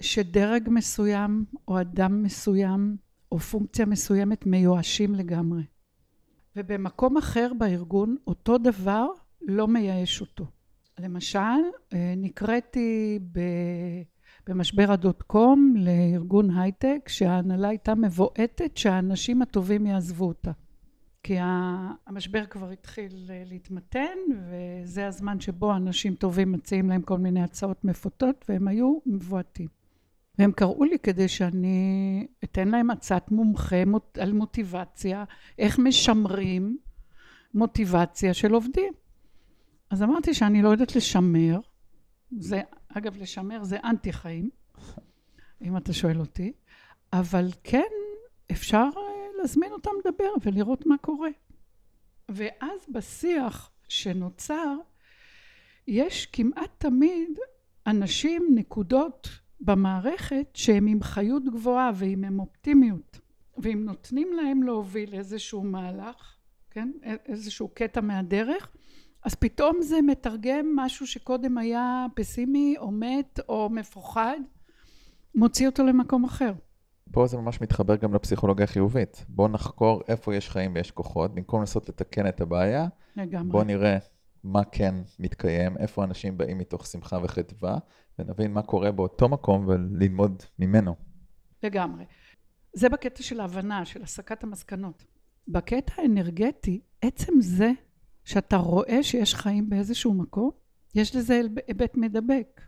[0.00, 2.96] שדרג מסוים או אדם מסוים
[3.32, 5.62] או פונקציה מסוימת מיואשים לגמרי.
[6.56, 9.06] ובמקום אחר בארגון אותו דבר
[9.42, 10.46] לא מייאש אותו.
[10.98, 11.38] למשל,
[11.92, 13.18] אה, נקראתי
[14.46, 20.50] במשבר הדוט קום לארגון הייטק שההנהלה הייתה מבועטת שהאנשים הטובים יעזבו אותה.
[21.24, 21.36] כי
[22.06, 27.84] המשבר כבר התחיל אה, להתמתן וזה הזמן שבו אנשים טובים מציעים להם כל מיני הצעות
[27.84, 29.68] מפותות והם היו מבועטים.
[30.38, 33.76] והם קראו לי כדי שאני אתן להם הצעת מומחה
[34.18, 35.24] על מוטיבציה,
[35.58, 36.78] איך משמרים
[37.54, 38.92] מוטיבציה של עובדים.
[39.90, 41.60] אז אמרתי שאני לא יודעת לשמר,
[42.38, 44.50] זה, אגב, לשמר זה אנטי חיים,
[45.62, 46.52] אם אתה שואל אותי,
[47.12, 47.90] אבל כן
[48.50, 49.13] אפשר אה,
[49.44, 51.30] להזמין אותם לדבר ולראות מה קורה.
[52.28, 54.76] ואז בשיח שנוצר,
[55.88, 57.38] יש כמעט תמיד
[57.86, 59.28] אנשים, נקודות
[59.60, 63.18] במערכת שהם עם חיות גבוהה ועם הם אופטימיות,
[63.58, 66.36] ואם נותנים להם להוביל איזשהו מהלך,
[66.70, 66.90] כן,
[67.26, 68.68] איזשהו קטע מהדרך,
[69.22, 74.38] אז פתאום זה מתרגם משהו שקודם היה פסימי או מת או מפוחד,
[75.34, 76.52] מוציא אותו למקום אחר.
[77.12, 79.24] פה זה ממש מתחבר גם לפסיכולוגיה חיובית.
[79.28, 82.86] בואו נחקור איפה יש חיים ויש כוחות, במקום לנסות לתקן את הבעיה,
[83.16, 83.52] לגמרי.
[83.52, 83.98] בואו נראה
[84.44, 87.78] מה כן מתקיים, איפה אנשים באים מתוך שמחה וחדווה,
[88.18, 90.94] ונבין מה קורה באותו מקום וללמוד ממנו.
[91.62, 92.04] לגמרי.
[92.72, 95.04] זה בקטע של ההבנה, של הסקת המסקנות.
[95.48, 97.70] בקטע האנרגטי, עצם זה
[98.24, 100.50] שאתה רואה שיש חיים באיזשהו מקום,
[100.94, 102.60] יש לזה היבט מדבק.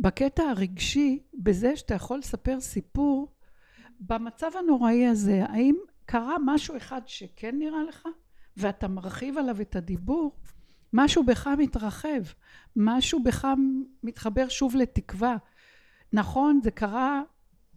[0.00, 3.35] בקטע הרגשי, בזה שאתה יכול לספר סיפור,
[4.00, 8.08] במצב הנוראי הזה, האם קרה משהו אחד שכן נראה לך,
[8.56, 10.36] ואתה מרחיב עליו את הדיבור,
[10.92, 12.22] משהו בך מתרחב,
[12.76, 13.48] משהו בך
[14.02, 15.36] מתחבר שוב לתקווה.
[16.12, 17.22] נכון, זה קרה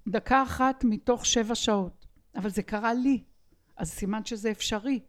[0.08, 2.05] דקה אחת מתוך שבע שעות,
[2.36, 3.23] אבל זה קרה לי,
[3.77, 4.99] אז סימן שזה אפשרי.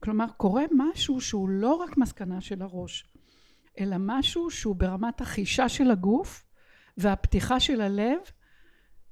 [0.00, 3.12] כלומר, קורה משהו שהוא לא רק מסקנה של הראש,
[3.80, 6.44] אלא משהו שהוא ברמת החישה של הגוף
[6.96, 8.18] והפתיחה של הלב,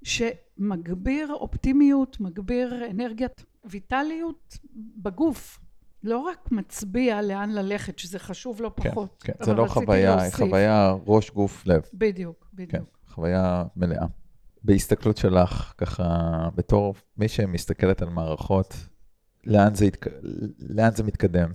[0.03, 4.59] שמגביר אופטימיות, מגביר אנרגיית ויטליות
[4.97, 5.61] בגוף.
[6.03, 9.23] לא רק מצביע לאן ללכת, שזה חשוב לא כן, פחות.
[9.23, 9.45] כן, כן.
[9.45, 11.83] זה לא חוויה, היא חוויה ראש, גוף, לב.
[11.95, 12.71] בדיוק, בדיוק.
[12.71, 14.07] כן, חוויה מלאה.
[14.63, 18.75] בהסתכלות שלך, ככה, בתור מי שמסתכלת על מערכות,
[19.47, 20.07] לאן זה, התק...
[20.59, 21.51] לאן זה מתקדם?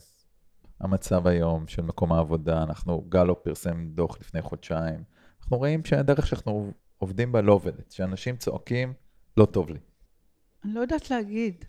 [0.79, 5.03] המצב היום של מקום העבודה, אנחנו, גלו פרסם דוח לפני חודשיים,
[5.41, 8.93] אנחנו רואים שהדרך שאנחנו עובדים בה לא עובדת, שאנשים צועקים,
[9.37, 9.79] לא טוב לי.
[10.63, 11.65] אני לא יודעת להגיד.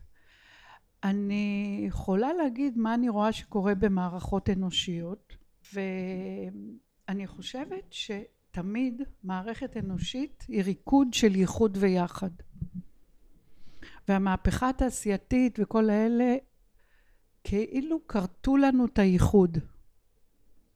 [1.05, 5.37] אני יכולה להגיד מה אני רואה שקורה במערכות אנושיות,
[5.75, 12.31] ואני חושבת שתמיד מערכת אנושית היא ריקוד של ייחוד ויחד.
[14.09, 16.37] והמהפכה התעשייתית וכל האלה
[17.45, 19.59] כאילו כרתו לנו את הייחוד.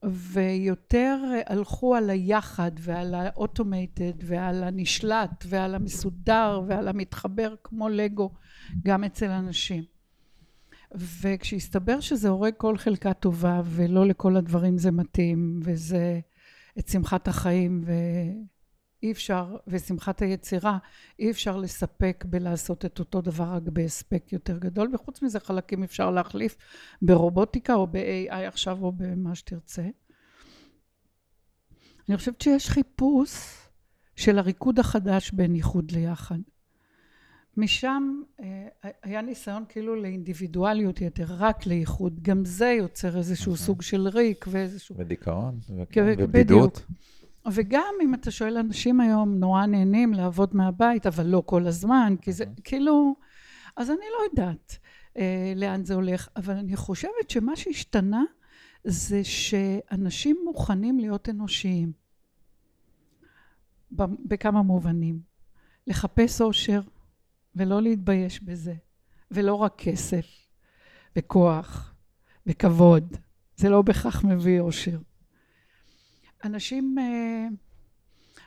[0.04, 8.30] ויותר הלכו על היחד ועל האוטומטד ועל הנשלט ועל המסודר ועל המתחבר כמו לגו
[8.82, 9.84] גם אצל אנשים.
[10.94, 16.20] וכשהסתבר שזה הורג כל חלקה טובה ולא לכל הדברים זה מתאים וזה
[16.78, 17.80] את שמחת החיים
[19.02, 20.78] ואי אפשר, ושמחת היצירה,
[21.18, 26.10] אי אפשר לספק בלעשות את אותו דבר רק בהספק יותר גדול, וחוץ מזה חלקים אפשר
[26.10, 26.56] להחליף
[27.02, 29.88] ברובוטיקה או ב-AI עכשיו או במה שתרצה.
[32.08, 33.30] אני חושבת שיש חיפוש
[34.16, 36.38] של הריקוד החדש בין איחוד ליחד.
[37.56, 38.68] משם אה,
[39.02, 42.22] היה ניסיון כאילו לאינדיבידואליות יתר, רק לאיחוד.
[42.22, 43.66] גם זה יוצר איזשהו אוקיי.
[43.66, 44.96] סוג של ריק ואיזשהו...
[44.98, 45.58] ודיכאון,
[45.96, 46.86] ובדידות.
[47.52, 52.32] וגם אם אתה שואל אנשים היום, נורא נהנים לעבוד מהבית, אבל לא כל הזמן, כי
[52.32, 52.44] זה.
[52.64, 53.14] כאילו...
[53.76, 54.78] אז אני לא יודעת
[55.16, 58.22] אה, לאן זה הולך, אבל אני חושבת שמה שהשתנה
[58.84, 61.92] זה שאנשים מוכנים להיות אנושיים.
[63.92, 65.20] בכמה מובנים.
[65.86, 66.80] לחפש אושר,
[67.56, 68.74] ולא להתבייש בזה,
[69.30, 70.26] ולא רק כסף,
[71.16, 71.94] וכוח,
[72.46, 73.16] וכבוד.
[73.56, 74.98] זה לא בהכרח מביא אושר.
[76.44, 77.54] אנשים uh,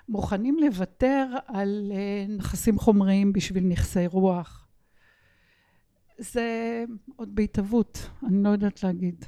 [0.10, 4.68] מוכנים לוותר על uh, נכסים חומריים בשביל נכסי רוח.
[6.18, 6.84] זה
[7.16, 9.26] עוד בהתהוות, אני לא יודעת להגיד.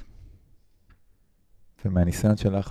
[1.84, 2.70] ומהניסיון שלך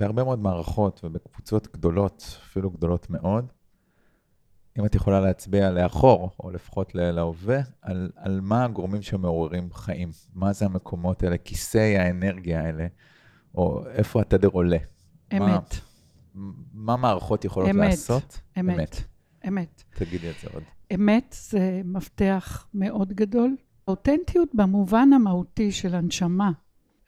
[0.00, 3.52] בהרבה מאוד מערכות ובקבוצות גדולות, אפילו גדולות מאוד,
[4.78, 10.10] אם את יכולה להצביע לאחור, או לפחות להווה, על, על מה הגורמים שמעוררים חיים.
[10.34, 12.86] מה זה המקומות האלה, כיסי האנרגיה האלה,
[13.54, 14.78] או איפה התדר עולה.
[15.36, 15.74] אמת.
[16.34, 18.40] מה, מה מערכות יכולות אמת, לעשות?
[18.60, 18.76] אמת.
[18.76, 18.96] אמת.
[19.48, 19.82] אמת.
[19.94, 20.62] תגידי את זה עוד.
[20.94, 23.56] אמת זה מפתח מאוד גדול.
[23.86, 26.50] האותנטיות במובן המהותי של הנשמה,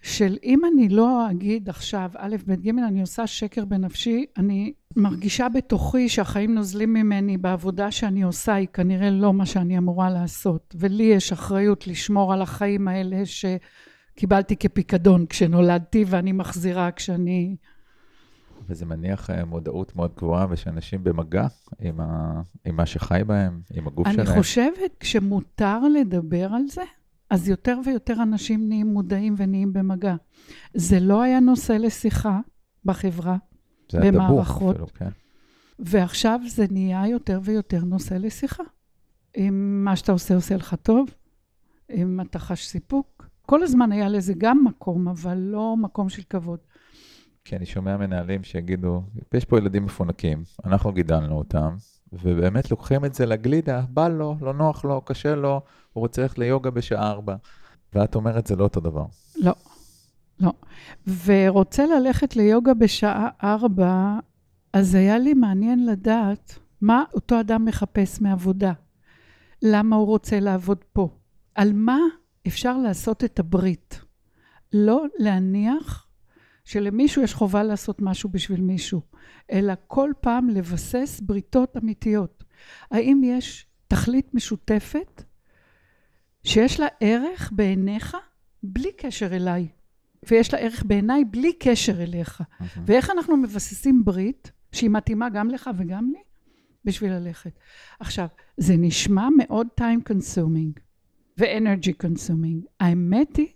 [0.02, 5.48] של אם אני לא אגיד עכשיו א', ב', ג', אני עושה שקר בנפשי, אני מרגישה
[5.48, 10.74] בתוכי שהחיים נוזלים ממני בעבודה שאני עושה, היא כנראה לא מה שאני אמורה לעשות.
[10.78, 17.56] ולי יש אחריות לשמור על החיים האלה שקיבלתי כפיקדון כשנולדתי, ואני מחזירה כשאני...
[18.68, 21.46] וזה מניח אה, מודעות מאוד גבוהה, ושאנשים במגע
[21.80, 22.42] עם, ה...
[22.64, 24.28] עם מה שחי בהם, עם הגוף אני שלהם.
[24.28, 26.82] אני חושבת, כשמותר לדבר על זה,
[27.30, 30.14] אז יותר ויותר אנשים נהיים מודעים ונהיים במגע.
[30.74, 32.40] זה לא היה נושא לשיחה
[32.84, 33.36] בחברה,
[33.92, 34.74] זה במערכות.
[34.74, 35.08] אפילו, כן.
[35.78, 38.62] ועכשיו זה נהיה יותר ויותר נושא לשיחה.
[39.36, 41.08] אם מה שאתה עושה עושה לך טוב,
[41.90, 43.28] אם אתה חש סיפוק.
[43.46, 46.58] כל הזמן היה לזה גם מקום, אבל לא מקום של כבוד.
[47.44, 49.02] כי אני שומע מנהלים שיגידו,
[49.34, 51.76] יש פה ילדים מפונקים, אנחנו גידלנו אותם,
[52.12, 55.60] ובאמת לוקחים את זה לגלידה, בא לו, לא נוח לו, קשה לו,
[55.92, 57.36] הוא רוצה ללכת ליוגה בשעה ארבע.
[57.94, 59.04] ואת אומרת, זה לא אותו דבר.
[59.36, 59.52] לא,
[60.40, 60.52] לא.
[61.24, 64.18] ורוצה ללכת ליוגה בשעה ארבע,
[64.72, 68.72] אז היה לי מעניין לדעת מה אותו אדם מחפש מעבודה.
[69.62, 71.08] למה הוא רוצה לעבוד פה?
[71.54, 71.98] על מה
[72.46, 74.00] אפשר לעשות את הברית?
[74.72, 76.03] לא להניח
[76.64, 79.02] שלמישהו יש חובה לעשות משהו בשביל מישהו,
[79.52, 82.44] אלא כל פעם לבסס בריתות אמיתיות.
[82.90, 85.22] האם יש תכלית משותפת
[86.44, 88.16] שיש לה ערך בעיניך
[88.62, 89.68] בלי קשר אליי,
[90.28, 92.40] ויש לה ערך בעיניי בלי קשר אליך.
[92.40, 92.78] Okay.
[92.86, 96.22] ואיך אנחנו מבססים ברית שהיא מתאימה גם לך וגם לי?
[96.84, 97.58] בשביל ללכת.
[98.00, 100.80] עכשיו, זה נשמע מאוד time consuming
[101.38, 102.66] ו-energy consuming.
[102.80, 103.52] האמת היא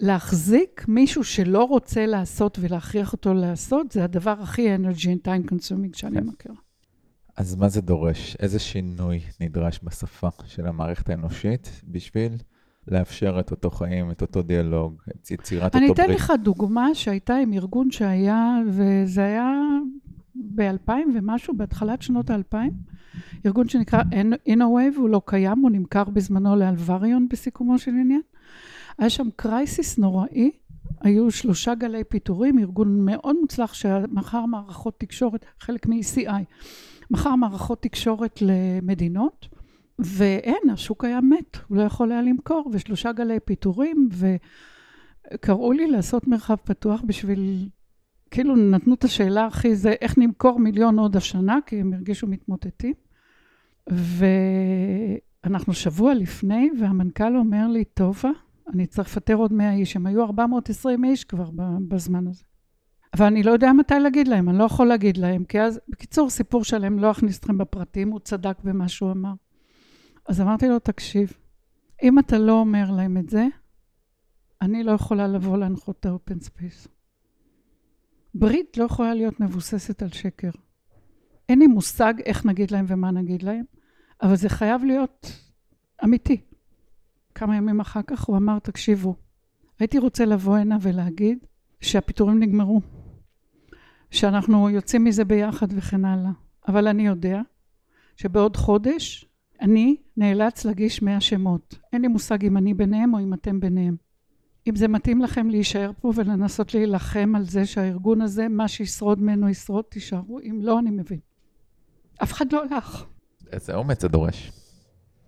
[0.00, 5.98] שלהחזיק מישהו שלא רוצה לעשות ולהכריח אותו לעשות, זה הדבר הכי energy and time consuming
[5.98, 6.22] שאני okay.
[6.22, 6.54] מכירה.
[7.36, 8.36] אז מה זה דורש?
[8.40, 12.32] איזה שינוי נדרש בשפה של המערכת האנושית בשביל
[12.88, 16.00] לאפשר את אותו חיים, את אותו דיאלוג, את יצירת אותו ברית?
[16.00, 19.50] אני אתן לך דוגמה שהייתה עם ארגון שהיה, וזה היה
[20.54, 22.56] ב-2000 ומשהו, בהתחלת שנות ה-2000,
[23.46, 24.02] ארגון שנקרא
[24.48, 28.20] InnoWave, הוא לא קיים, הוא נמכר בזמנו לאלווריון בסיכומו של עניין.
[28.98, 30.50] היה שם קרייסיס נוראי,
[31.00, 36.44] היו שלושה גלי פיטורים, ארגון מאוד מוצלח שמכר מערכות תקשורת, חלק מ-ECI.
[37.10, 39.48] מכר מערכות תקשורת למדינות,
[39.98, 44.08] ואין, השוק היה מת, הוא לא יכול היה למכור, ושלושה גלי פיטורים,
[45.34, 47.68] וקראו לי לעשות מרחב פתוח בשביל,
[48.30, 52.94] כאילו נתנו את השאלה הכי זה, איך נמכור מיליון עוד השנה, כי הם הרגישו מתמוטטים.
[55.44, 58.30] ואנחנו שבוע לפני, והמנכ"ל אומר לי, טובה,
[58.72, 61.50] אני צריך לפטר עוד 100 איש, הם היו 420 איש כבר
[61.88, 62.44] בזמן הזה.
[63.14, 66.30] אבל אני לא יודע מתי להגיד להם, אני לא יכול להגיד להם, כי אז, בקיצור,
[66.30, 69.32] סיפור שלם, לא אכניס אתכם בפרטים, הוא צדק במה שהוא אמר.
[70.28, 71.32] אז אמרתי לו, תקשיב,
[72.02, 73.46] אם אתה לא אומר להם את זה,
[74.62, 76.88] אני לא יכולה לבוא להנחות את ה open space.
[78.34, 80.50] ברית לא יכולה להיות מבוססת על שקר.
[81.48, 83.64] אין לי מושג איך נגיד להם ומה נגיד להם,
[84.22, 85.32] אבל זה חייב להיות
[86.04, 86.40] אמיתי.
[87.38, 89.16] כמה ימים אחר כך הוא אמר, תקשיבו,
[89.78, 91.38] הייתי רוצה לבוא הנה ולהגיד
[91.80, 92.80] שהפיטורים נגמרו,
[94.10, 96.30] שאנחנו יוצאים מזה ביחד וכן הלאה,
[96.68, 97.40] אבל אני יודע
[98.16, 99.28] שבעוד חודש
[99.60, 101.78] אני נאלץ להגיש 100 שמות.
[101.92, 103.96] אין לי מושג אם אני ביניהם או אם אתם ביניהם.
[104.68, 109.48] אם זה מתאים לכם להישאר פה ולנסות להילחם על זה שהארגון הזה, מה שישרוד ממנו
[109.48, 111.18] ישרוד, תישארו, אם לא, אני מבין.
[112.22, 113.04] אף אחד לא הלך.
[113.52, 114.57] איזה אומץ זה דורש.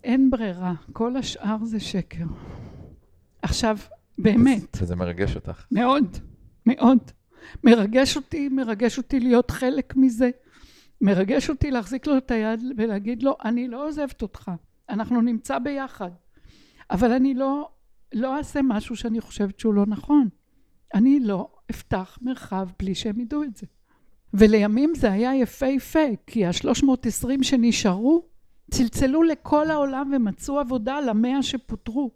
[0.05, 2.25] אין ברירה, כל השאר זה שקר.
[3.43, 3.79] עכשיו,
[4.19, 4.77] באמת.
[4.83, 5.65] וזה מרגש אותך.
[5.71, 6.17] מאוד,
[6.67, 6.99] מאוד.
[7.65, 10.31] מרגש אותי, מרגש אותי להיות חלק מזה.
[11.01, 14.51] מרגש אותי להחזיק לו את היד ולהגיד לו, אני לא עוזבת אותך,
[14.89, 16.11] אנחנו נמצא ביחד.
[16.91, 17.69] אבל אני לא,
[18.13, 20.29] לא אעשה משהו שאני חושבת שהוא לא נכון.
[20.95, 23.67] אני לא אפתח מרחב בלי שהם ידעו את זה.
[24.35, 28.30] ולימים זה היה יפהפה, כי ה-320 שנשארו
[28.71, 32.11] צלצלו לכל העולם ומצאו עבודה למאה שפוטרו.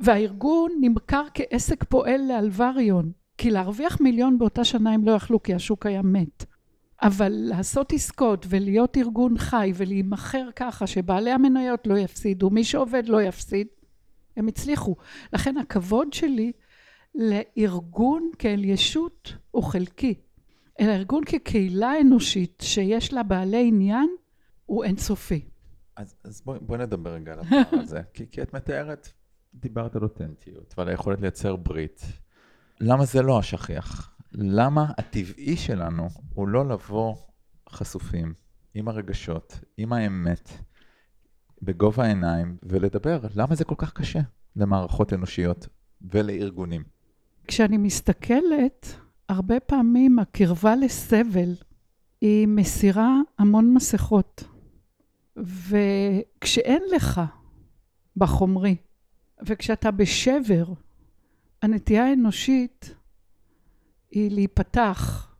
[0.00, 5.86] והארגון נמכר כעסק פועל לאלווריון, כי להרוויח מיליון באותה שנה הם לא יכלו כי השוק
[5.86, 6.44] היה מת.
[7.02, 13.22] אבל לעשות עסקות ולהיות ארגון חי ולהימכר ככה שבעלי המניות לא יפסידו, מי שעובד לא
[13.22, 13.66] יפסיד,
[14.36, 14.96] הם הצליחו.
[15.32, 16.52] לכן הכבוד שלי
[17.14, 20.14] לארגון כאל ישות הוא חלקי.
[20.80, 24.08] אלא ארגון כקהילה אנושית שיש לה בעלי עניין
[24.66, 25.49] הוא אינסופי.
[25.96, 29.08] אז, אז בואי בוא נדבר רגע על הדבר הזה, כי, כי את מתארת,
[29.54, 32.02] דיברת על אותנטיות ועל היכולת לייצר ברית.
[32.80, 34.16] למה זה לא השכיח?
[34.32, 37.16] למה הטבעי שלנו הוא לא לבוא
[37.68, 38.34] חשופים
[38.74, 40.50] עם הרגשות, עם האמת,
[41.62, 43.20] בגובה העיניים, ולדבר?
[43.34, 44.20] למה זה כל כך קשה
[44.56, 45.68] למערכות אנושיות
[46.12, 46.82] ולארגונים?
[47.46, 48.96] כשאני מסתכלת,
[49.28, 51.54] הרבה פעמים הקרבה לסבל
[52.20, 54.44] היא מסירה המון מסכות.
[55.44, 57.20] וכשאין לך
[58.16, 58.76] בחומרי,
[59.46, 60.64] וכשאתה בשבר,
[61.62, 62.94] הנטייה האנושית
[64.10, 65.30] היא להיפתח,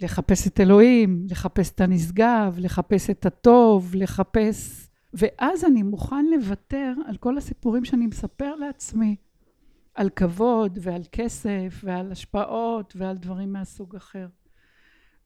[0.00, 4.88] לחפש את אלוהים, לחפש את הנשגב, לחפש את הטוב, לחפש...
[5.14, 9.16] ואז אני מוכן לוותר על כל הסיפורים שאני מספר לעצמי,
[9.94, 14.26] על כבוד ועל כסף ועל השפעות ועל דברים מהסוג אחר.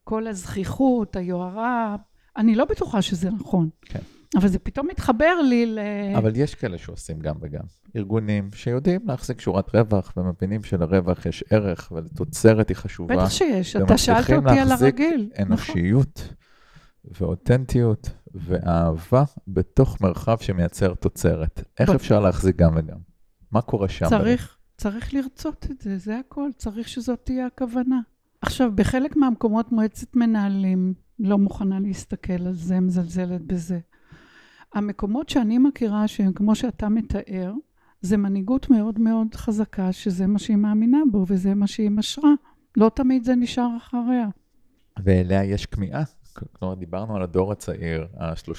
[0.04, 1.96] כל הזכיחות, היוהרה,
[2.36, 3.68] אני לא בטוחה שזה נכון.
[3.82, 4.00] כן.
[4.36, 5.78] אבל זה פתאום מתחבר לי ל...
[6.18, 7.64] אבל יש כאלה שעושים גם וגם.
[7.96, 13.16] ארגונים שיודעים להחזיק שורת רווח ומבינים שלרווח יש ערך ולתוצרת היא חשובה.
[13.16, 15.30] בטח שיש, אתה שאלת אותי על הרגיל.
[15.32, 15.46] נכון.
[15.46, 16.34] אנושיות
[17.04, 21.62] ואותנטיות ואהבה בתוך מרחב שמייצר תוצרת.
[21.80, 22.98] איך אפשר להחזיק גם וגם?
[23.52, 24.08] מה קורה שם?
[24.08, 28.00] צריך, צריך לרצות את זה, זה הכל, צריך שזאת תהיה הכוונה.
[28.40, 33.78] עכשיו, בחלק מהמקומות מועצת מנהלים לא מוכנה להסתכל על זה, מזלזלת בזה.
[34.74, 37.52] המקומות שאני מכירה, שהם כמו שאתה מתאר,
[38.00, 42.32] זה מנהיגות מאוד מאוד חזקה, שזה מה שהיא מאמינה בו וזה מה שהיא משרה.
[42.76, 44.28] לא תמיד זה נשאר אחריה.
[45.04, 46.02] ואליה יש כמיהה.
[46.52, 48.54] כלומר, דיברנו על הדור הצעיר, ה-30,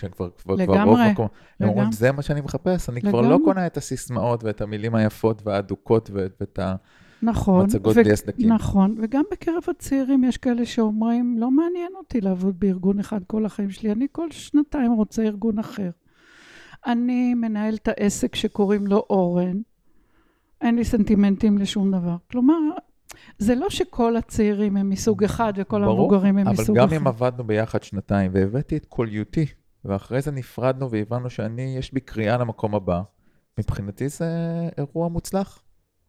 [0.00, 1.28] שכבר כבר לגמרי, רוב מקום.
[1.60, 3.12] הם אומרים, זה מה שאני מחפש, אני לגמרי.
[3.12, 6.74] כבר לא קונה את הסיסמאות ואת המילים היפות והאדוקות ואת ה...
[7.22, 8.52] נכון, מצגות בלי הסדקים.
[8.52, 13.70] נכון, וגם בקרב הצעירים יש כאלה שאומרים, לא מעניין אותי לעבוד בארגון אחד כל החיים
[13.70, 15.90] שלי, אני כל שנתיים רוצה ארגון אחר.
[16.86, 19.60] אני מנהל את העסק שקוראים לו אורן,
[20.60, 22.16] אין לי סנטימנטים לשום דבר.
[22.30, 22.58] כלומר,
[23.38, 26.86] זה לא שכל הצעירים הם מסוג אחד וכל ברור, המבוגרים הם מסוג אחד.
[26.86, 29.46] אבל גם אם עבדנו ביחד שנתיים והבאתי את קוליותי,
[29.84, 33.02] ואחרי זה נפרדנו והבנו שאני, יש בי קריאה למקום הבא,
[33.58, 34.28] מבחינתי זה
[34.78, 35.62] אירוע מוצלח.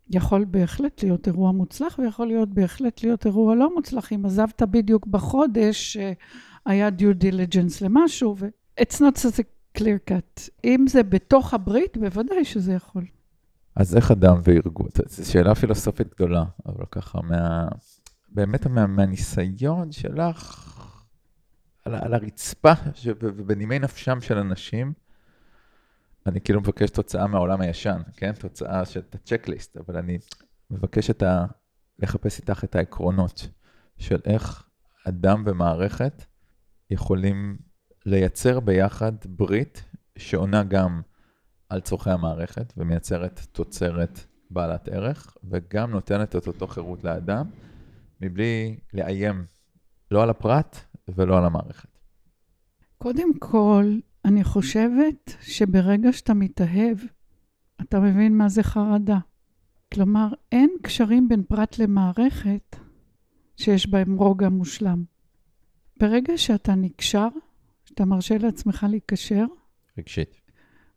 [0.09, 5.07] יכול בהחלט להיות אירוע מוצלח, ויכול להיות בהחלט להיות אירוע לא מוצלח, אם עזבת בדיוק
[5.07, 8.47] בחודש שהיה due diligence למשהו, ו-
[8.81, 9.43] it's not such a
[9.79, 10.49] clear cut.
[10.63, 13.05] אם זה בתוך הברית, בוודאי שזה יכול.
[13.75, 14.87] אז איך אדם וארגון?
[15.05, 17.67] זו שאלה פילוסופית גדולה, אבל ככה, מה,
[18.29, 20.75] באמת מה, מהניסיון שלך
[21.85, 22.73] על, על הרצפה
[23.05, 24.93] ובנימי נפשם של אנשים,
[26.29, 28.31] אני כאילו מבקש תוצאה מהעולם הישן, כן?
[28.31, 30.17] תוצאה של הצ'קליסט, אבל אני
[30.69, 31.45] מבקש את ה...
[31.99, 33.47] לחפש איתך את העקרונות
[33.97, 34.69] של איך
[35.07, 36.25] אדם ומערכת
[36.89, 37.57] יכולים
[38.05, 39.85] לייצר ביחד ברית
[40.17, 41.01] שעונה גם
[41.69, 44.19] על צורכי המערכת ומייצרת תוצרת
[44.49, 47.49] בעלת ערך, וגם נותנת את אותו חירות לאדם,
[48.21, 49.45] מבלי לאיים
[50.11, 50.77] לא על הפרט
[51.07, 51.99] ולא על המערכת.
[52.97, 56.97] קודם כל, אני חושבת שברגע שאתה מתאהב,
[57.81, 59.19] אתה מבין מה זה חרדה.
[59.93, 62.75] כלומר, אין קשרים בין פרט למערכת
[63.57, 65.03] שיש בהם רוגע מושלם.
[65.99, 67.27] ברגע שאתה נקשר,
[67.85, 69.45] שאתה מרשה לעצמך להיקשר,
[69.97, 70.41] רגשית.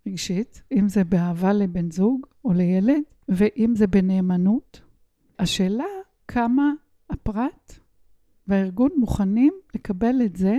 [0.07, 4.81] רגשית, אם זה באהבה לבן זוג או לילד, ואם זה בנאמנות,
[5.39, 5.85] השאלה
[6.29, 6.73] כמה
[7.11, 7.79] הפרט
[8.47, 10.59] והארגון מוכנים לקבל את זה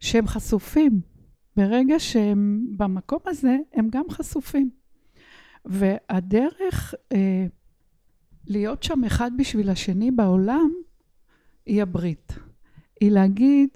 [0.00, 1.00] שהם חשופים.
[1.56, 4.70] ברגע שהם במקום הזה, הם גם חשופים.
[5.64, 7.46] והדרך אה,
[8.46, 10.70] להיות שם אחד בשביל השני בעולם,
[11.66, 12.32] היא הברית.
[13.00, 13.68] היא להגיד,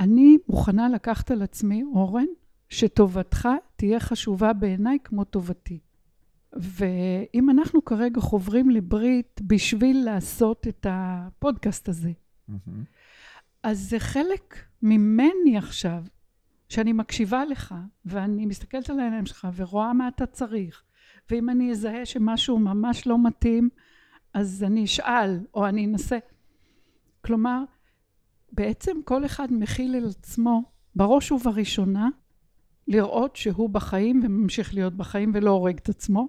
[0.00, 2.26] אני מוכנה לקחת על עצמי, אורן,
[2.68, 5.78] שטובתך תהיה חשובה בעיניי כמו טובתי.
[6.52, 12.12] ואם אנחנו כרגע חוברים לברית בשביל לעשות את הפודקאסט הזה,
[13.62, 16.04] אז זה חלק ממני עכשיו,
[16.70, 20.82] שאני מקשיבה לך, ואני מסתכלת על העיניים שלך ורואה מה אתה צריך,
[21.30, 23.68] ואם אני אזהה שמשהו ממש לא מתאים,
[24.34, 26.18] אז אני אשאל, או אני אנסה.
[27.24, 27.64] כלומר,
[28.52, 30.62] בעצם כל אחד מכיל על עצמו,
[30.94, 32.08] בראש ובראשונה,
[32.88, 36.28] לראות שהוא בחיים וממשיך להיות בחיים ולא הורג את עצמו,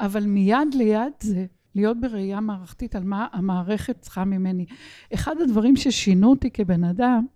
[0.00, 4.66] אבל מיד ליד זה, להיות בראייה מערכתית על מה המערכת צריכה ממני.
[5.14, 7.26] אחד הדברים ששינו אותי כבן אדם,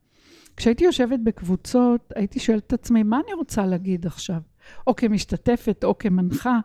[0.59, 4.40] כשהייתי יושבת בקבוצות, הייתי שואלת את עצמי, מה אני רוצה להגיד עכשיו?
[4.86, 6.59] או כמשתתפת או כמנחה,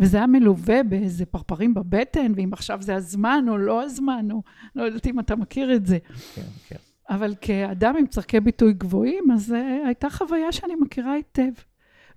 [0.00, 4.42] וזה היה מלווה באיזה פרפרים בבטן, ואם עכשיו זה הזמן או לא הזמן, או
[4.74, 5.98] לא יודעת אם אתה מכיר את זה.
[6.34, 6.76] כן, כן.
[7.10, 11.52] אבל כאדם עם צורכי ביטוי גבוהים, אז uh, הייתה חוויה שאני מכירה היטב.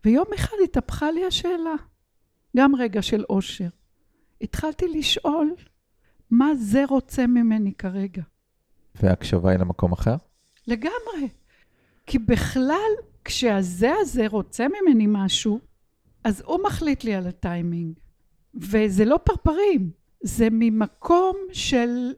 [0.05, 1.75] ויום אחד התהפכה לי השאלה,
[2.57, 3.69] גם רגע של אושר.
[4.41, 5.55] התחלתי לשאול,
[6.31, 8.21] מה זה רוצה ממני כרגע?
[8.95, 10.15] וההקשבה היא למקום אחר?
[10.69, 11.29] לגמרי.
[12.05, 12.91] כי בכלל,
[13.25, 15.59] כשהזה הזה רוצה ממני משהו,
[16.23, 17.99] אז הוא מחליט לי על הטיימינג.
[18.55, 19.91] וזה לא פרפרים,
[20.23, 22.13] זה ממקום של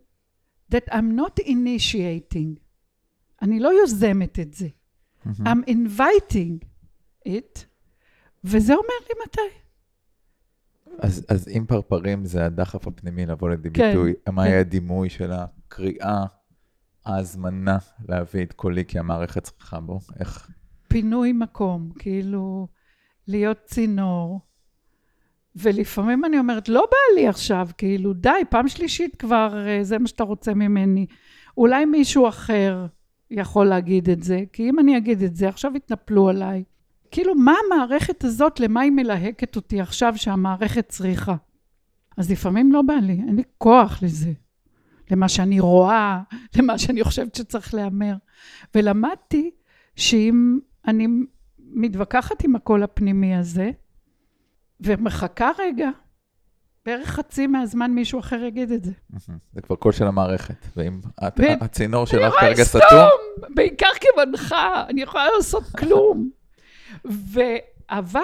[0.74, 2.60] that I'm not initiating.
[3.42, 4.68] אני לא יוזמת את זה.
[4.68, 5.30] Mm-hmm.
[5.30, 6.66] I'm inviting
[7.28, 7.60] it,
[8.44, 9.42] וזה אומר לי מתי.
[11.00, 14.48] אז, אז אם פרפרים זה הדחף הפנימי לבוא לידי כן, ביטוי, מה כן.
[14.48, 16.26] היה הדימוי של הקריאה,
[17.06, 17.78] ההזמנה
[18.10, 20.00] להביא את קולי כי המערכת צריכה בו?
[20.20, 20.50] איך?
[20.88, 22.68] פינוי מקום, כאילו
[23.28, 24.40] להיות צינור.
[25.56, 30.08] ולפעמים אני אומרת, לא בא לי עכשיו, כאילו, די, פעם שלישית כבר, אה, זה מה
[30.08, 31.06] שאתה רוצה ממני.
[31.58, 32.86] אולי מישהו אחר
[33.32, 36.64] יכול להגיד את זה, כי אם אני אגיד את זה, עכשיו יתנפלו עליי.
[37.12, 41.36] כאילו, מה המערכת הזאת, למה היא מלהקת אותי עכשיו שהמערכת צריכה?
[42.18, 44.32] אז לפעמים לא בא לי, אין לי כוח לזה.
[45.12, 46.22] למה שאני רואה,
[46.56, 48.14] למה שאני חושבת שצריך להמר.
[48.76, 49.52] ולמדתי
[49.96, 51.08] שאם אני
[51.60, 53.72] מתווכחת עם הקול הפנימי הזה,
[54.80, 55.90] ומחכה רגע,
[56.86, 58.92] בערך חצי מהזמן מישהו אחר יגיד את זה.
[59.54, 61.00] זה כבר קול של המערכת, ואם
[61.62, 62.82] הצינור שלך כרגע סתום...
[62.82, 66.30] אני רואה סתום, בעיקר כמנחה, אני יכולה לעשות כלום.
[67.90, 68.22] אבל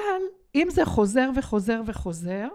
[0.55, 2.47] אם זה חוזר וחוזר וחוזר,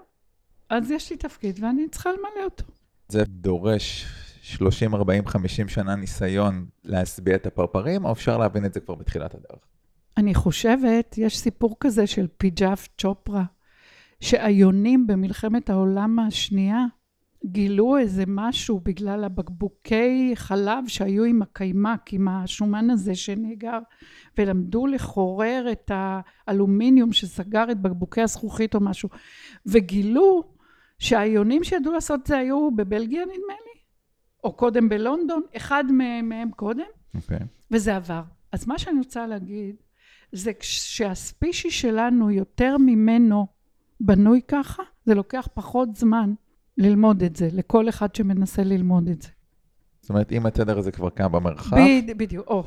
[0.71, 2.65] אז יש לי תפקיד ואני צריכה למלא אותו.
[3.09, 4.07] זה דורש
[4.43, 9.35] 30, 40, 50 שנה ניסיון להשביע את הפרפרים, או אפשר להבין את זה כבר בתחילת
[9.35, 9.61] הדרך?
[10.17, 13.45] אני חושבת, יש סיפור כזה של פיג'אף צ'ופרה,
[14.21, 16.85] שהיונים במלחמת העולם השנייה
[17.47, 23.79] גילו איזה משהו בגלל הבקבוקי חלב שהיו עם הקיימק, עם השומן הזה שנאגר,
[24.39, 29.09] ולמדו לחורר את האלומיניום שסגר את בקבוקי הזכוכית או משהו,
[29.67, 30.45] וגילו
[30.99, 33.72] שהיונים שידעו לעשות את זה היו בבלגיה נדמה לי,
[34.45, 37.19] או קודם בלונדון, אחד מהם קודם, okay.
[37.23, 37.39] אוקיי.
[37.71, 38.23] וזה עבר.
[38.53, 39.77] אז מה שאני רוצה להגיד,
[40.33, 43.47] זה שהספישי שלנו יותר ממנו
[44.01, 46.35] בנוי ככה, זה לוקח פחות זמן
[46.79, 49.29] ללמוד את זה, לכל אחד שמנסה ללמוד את זה.
[50.01, 52.65] זאת אומרת, אם התדר הזה כבר קם במרחב, ב- בדיוק, או.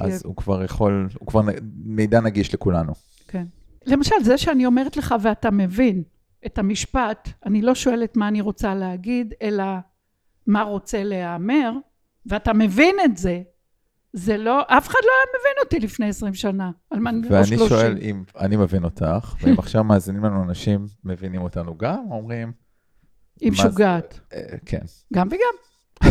[0.00, 0.18] אז תהיה...
[0.24, 1.40] הוא כבר יכול, הוא כבר
[1.84, 2.92] מידע נגיש לכולנו.
[3.28, 3.46] כן.
[3.86, 6.02] למשל, זה שאני אומרת לך ואתה מבין
[6.46, 9.64] את המשפט, אני לא שואלת מה אני רוצה להגיד, אלא
[10.46, 11.72] מה רוצה להיאמר,
[12.26, 13.42] ואתה מבין את זה,
[14.12, 17.58] זה לא, אף אחד לא היה מבין אותי לפני 20 שנה, על מה, 30.
[17.58, 22.52] ואני שואל אם אני מבין אותך, ואם עכשיו מאזינים לנו אנשים, מבינים אותנו גם, אומרים...
[23.40, 24.20] היא משוגעת.
[24.32, 24.80] אה, כן.
[25.14, 26.10] גם וגם.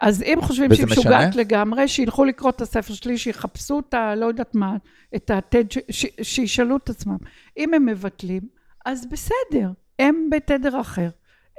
[0.00, 4.14] אז אם חושבים שהיא משוגעת לגמרי, שילכו לקרוא את הספר שלי, שיחפשו את ה...
[4.14, 4.76] לא יודעת מה,
[5.16, 7.16] את ה-TED, שישאלו את עצמם.
[7.56, 8.42] אם הם מבטלים,
[8.86, 11.08] אז בסדר, הם בתדר אחר.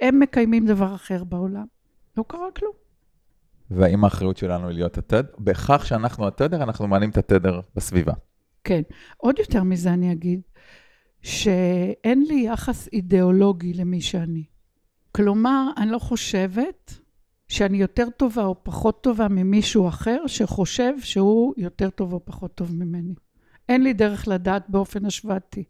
[0.02, 1.66] הם מקיימים דבר אחר בעולם.
[2.18, 2.72] לא קרה כלום.
[3.72, 5.22] והאם האחריות שלנו היא להיות התדר?
[5.40, 8.14] בכך שאנחנו התדר, אנחנו מעלים את התדר בסביבה.
[8.64, 8.82] כן.
[9.18, 10.42] עוד יותר מזה אני אגיד,
[11.22, 14.44] שאין לי יחס אידיאולוגי למי שאני.
[15.12, 16.94] כלומר, אני לא חושבת
[17.48, 22.76] שאני יותר טובה או פחות טובה ממישהו אחר שחושב שהוא יותר טוב או פחות טוב
[22.76, 23.14] ממני.
[23.70, 25.64] אין לי דרך לדעת באופן השוואתי.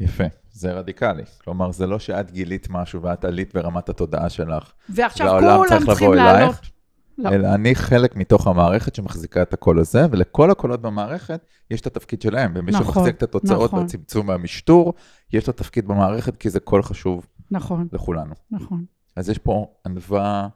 [0.00, 1.22] יפה, זה רדיקלי.
[1.44, 4.72] כלומר, זה לא שאת גילית משהו ואת עלית ברמת התודעה שלך.
[4.88, 6.40] ועכשיו והעולם כולם צריך צריכים לבוא לעלות.
[6.40, 6.70] אלייך.
[7.18, 7.30] לא.
[7.30, 12.22] אלא אני חלק מתוך המערכת שמחזיקה את הקול הזה, ולכל הקולות במערכת יש את התפקיד
[12.22, 12.52] שלהם.
[12.54, 13.78] ומי נכון, שמחזיק את התוצאות נכון.
[13.78, 14.94] והצמצום והמשטור,
[15.32, 18.34] יש לו תפקיד במערכת, כי זה קול חשוב נכון, לכולנו.
[18.50, 18.84] נכון.
[19.16, 20.48] אז יש פה ענווה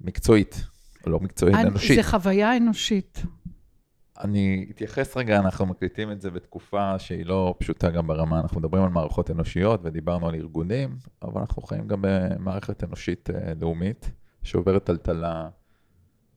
[0.00, 0.66] מקצועית,
[1.06, 1.96] או לא מקצועית, אנושית.
[1.96, 3.22] זה חוויה אנושית.
[4.20, 8.82] אני אתייחס רגע, אנחנו מקליטים את זה בתקופה שהיא לא פשוטה גם ברמה, אנחנו מדברים
[8.82, 14.10] על מערכות אנושיות ודיברנו על ארגונים, אבל אנחנו חיים גם במערכת אנושית אה, לאומית,
[14.42, 15.48] שעוברת טלטלה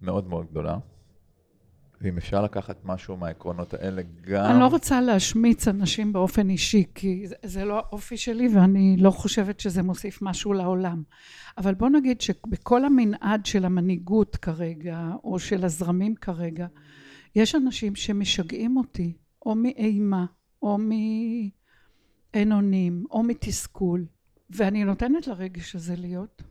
[0.01, 0.77] מאוד מאוד גדולה.
[2.01, 4.45] ואם אפשר לקחת משהו מהעקרונות האלה, גם...
[4.45, 9.59] אני לא רוצה להשמיץ אנשים באופן אישי, כי זה, לא האופי שלי ואני לא חושבת
[9.59, 11.03] שזה מוסיף משהו לעולם.
[11.57, 16.67] אבל בוא נגיד שבכל המנעד של המנהיגות כרגע, או של הזרמים כרגע,
[17.35, 20.25] יש אנשים שמשגעים אותי, או מאימה,
[20.61, 24.05] או מאין אונים, או מתסכול,
[24.49, 26.43] ואני נותנת לרגש הזה להיות.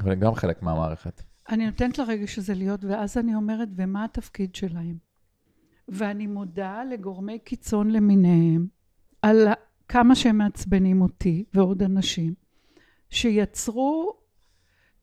[0.00, 1.22] אבל גם חלק מהמערכת.
[1.48, 4.96] אני נותנת לרגש הזה להיות, ואז אני אומרת, ומה התפקיד שלהם?
[5.88, 8.66] ואני מודה לגורמי קיצון למיניהם,
[9.22, 9.48] על
[9.88, 12.34] כמה שהם מעצבנים אותי ועוד אנשים,
[13.10, 14.16] שיצרו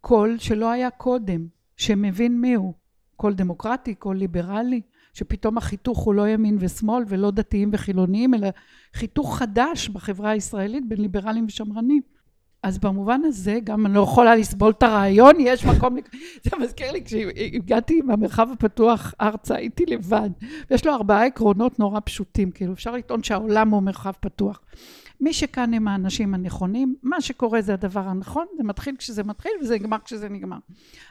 [0.02, 2.74] קול שלא היה קודם, שמבין מיהו.
[3.16, 4.82] קול דמוקרטי, קול ליברלי,
[5.18, 8.48] שפתאום החיתוך הוא לא ימין ושמאל ולא דתיים וחילוניים, אלא
[8.94, 12.02] חיתוך חדש בחברה הישראלית בין ליברלים ושמרנים.
[12.64, 15.96] אז במובן הזה גם אני לא יכולה לסבול את הרעיון, יש מקום,
[16.44, 20.30] זה מזכיר לי כשהגעתי מהמרחב הפתוח ארצה, הייתי לבד,
[20.72, 24.62] ויש לו ארבעה עקרונות נורא פשוטים, כאילו אפשר לטעון שהעולם הוא מרחב פתוח.
[25.22, 29.76] מי שכאן הם האנשים הנכונים, מה שקורה זה הדבר הנכון, זה מתחיל כשזה מתחיל וזה
[29.76, 30.58] נגמר כשזה נגמר.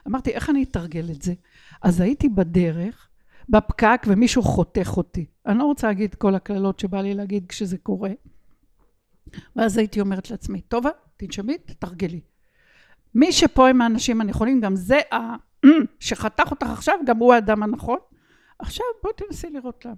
[0.08, 1.34] אמרתי, איך אני אתרגל את זה?
[1.82, 3.08] אז הייתי בדרך,
[3.48, 5.26] בפקק, ומישהו חותך אותי.
[5.46, 8.10] אני לא רוצה להגיד כל הקללות שבא לי להגיד כשזה קורה.
[9.56, 12.20] ואז הייתי אומרת לעצמי, טובה, תנשמי, תתרגלי.
[13.14, 15.16] מי שפה הם האנשים הנכונים, גם זה ה...
[16.00, 17.98] שחתך אותך עכשיו, גם הוא האדם הנכון.
[18.58, 19.94] עכשיו בואי תנסי לראות למה.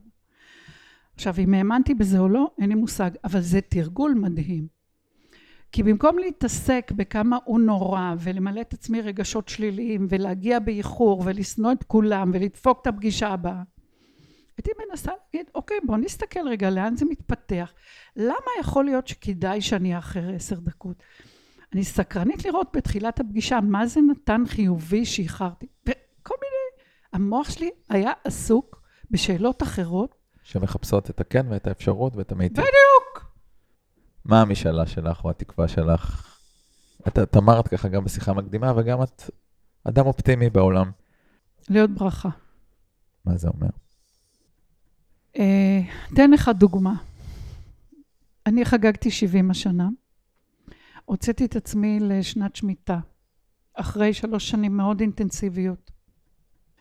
[1.15, 4.78] עכשיו, אם האמנתי בזה או לא, אין לי מושג, אבל זה תרגול מדהים.
[5.73, 11.85] כי במקום להתעסק בכמה הוא נורא, ולמלא את עצמי רגשות שליליים, ולהגיע באיחור, ולשנוא את
[11.85, 13.63] כולם, ולדפוק את הפגישה הבאה,
[14.59, 17.73] הייתי מנסה להגיד, אוקיי, בוא נסתכל רגע לאן זה מתפתח.
[18.17, 21.03] למה יכול להיות שכדאי שאני אאחר עשר דקות?
[21.73, 25.67] אני סקרנית לראות בתחילת הפגישה מה זה נתן חיובי שאיחרתי.
[25.83, 30.15] וכל מיני, המוח שלי היה עסוק בשאלות אחרות.
[30.43, 32.57] שמחפשות את הכן ואת האפשרות ואת המיטיב.
[32.57, 32.98] בדיוק.
[34.29, 36.35] מה המשאלה שלך או התקווה שלך?
[37.09, 39.31] את, את אמרת ככה גם בשיחה מקדימה, וגם את
[39.85, 40.91] אדם אופטימי בעולם.
[41.69, 42.29] להיות ברכה.
[43.25, 43.69] מה זה אומר?
[45.39, 45.81] אה,
[46.13, 46.95] אתן לך דוגמה.
[48.47, 49.89] אני חגגתי 70 השנה.
[51.05, 52.99] הוצאתי את עצמי לשנת שמיטה,
[53.75, 55.91] אחרי שלוש שנים מאוד אינטנסיביות.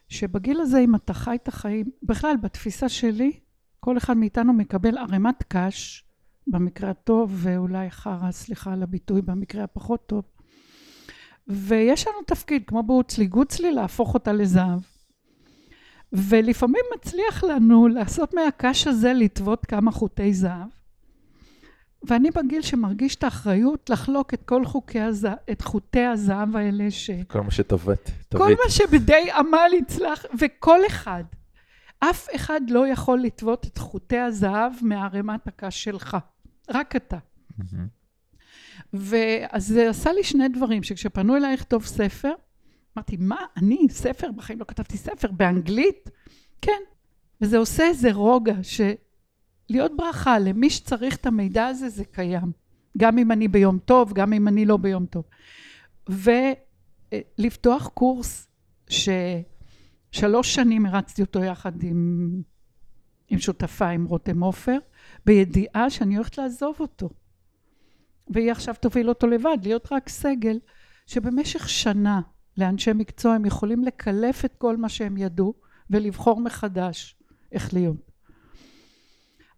[0.10, 3.40] שבגיל הזה, אם אתה חי את החיים, בכלל, בתפיסה שלי,
[3.80, 6.07] כל אחד מאיתנו מקבל ערימת קש,
[6.48, 10.24] במקרה הטוב, ואולי חרא, סליחה על הביטוי, במקרה הפחות טוב.
[11.48, 14.80] ויש לנו תפקיד, כמו בהוצלי גוצלי, להפוך אותה לזהב.
[16.14, 20.70] ולפעמים מצליח לנו לעשות מהקש הזה לטוות כמה חוטי זהב.
[22.04, 27.10] ואני בגיל שמרגיש את האחריות לחלוק את כל חוקי הזהב, את חוטי הזהב האלה ש...
[27.28, 28.58] כל מה שטבעת, כל תווית.
[28.66, 31.24] מה שבידי עמל יצלח, וכל אחד,
[32.00, 36.18] אף אחד לא יכול לטוות את חוטי הזהב מערימת הקש שלך,
[36.70, 37.18] רק אתה.
[38.94, 42.34] ואז זה עשה לי שני דברים, שכשפנו אליי לכתוב ספר,
[42.98, 44.32] אמרתי, מה, אני, ספר?
[44.32, 46.10] בחיים לא כתבתי ספר, באנגלית?
[46.62, 46.82] כן.
[47.42, 52.52] וזה עושה איזה רוגע, שלהיות ברכה למי שצריך את המידע הזה, זה קיים.
[52.98, 55.24] גם אם אני ביום טוב, גם אם אני לא ביום טוב.
[56.10, 58.48] ולפתוח קורס
[58.90, 62.42] ששלוש שנים הרצתי אותו יחד עם,
[63.30, 64.78] עם שותפה, עם רותם עופר,
[65.26, 67.10] בידיעה שאני הולכת לעזוב אותו.
[68.30, 70.60] והיא עכשיו תוביל אותו לבד, להיות רק סגל,
[71.06, 72.22] שבמשך שנה
[72.58, 75.54] לאנשי מקצוע הם יכולים לקלף את כל מה שהם ידעו
[75.90, 77.16] ולבחור מחדש
[77.52, 78.12] איך להיות.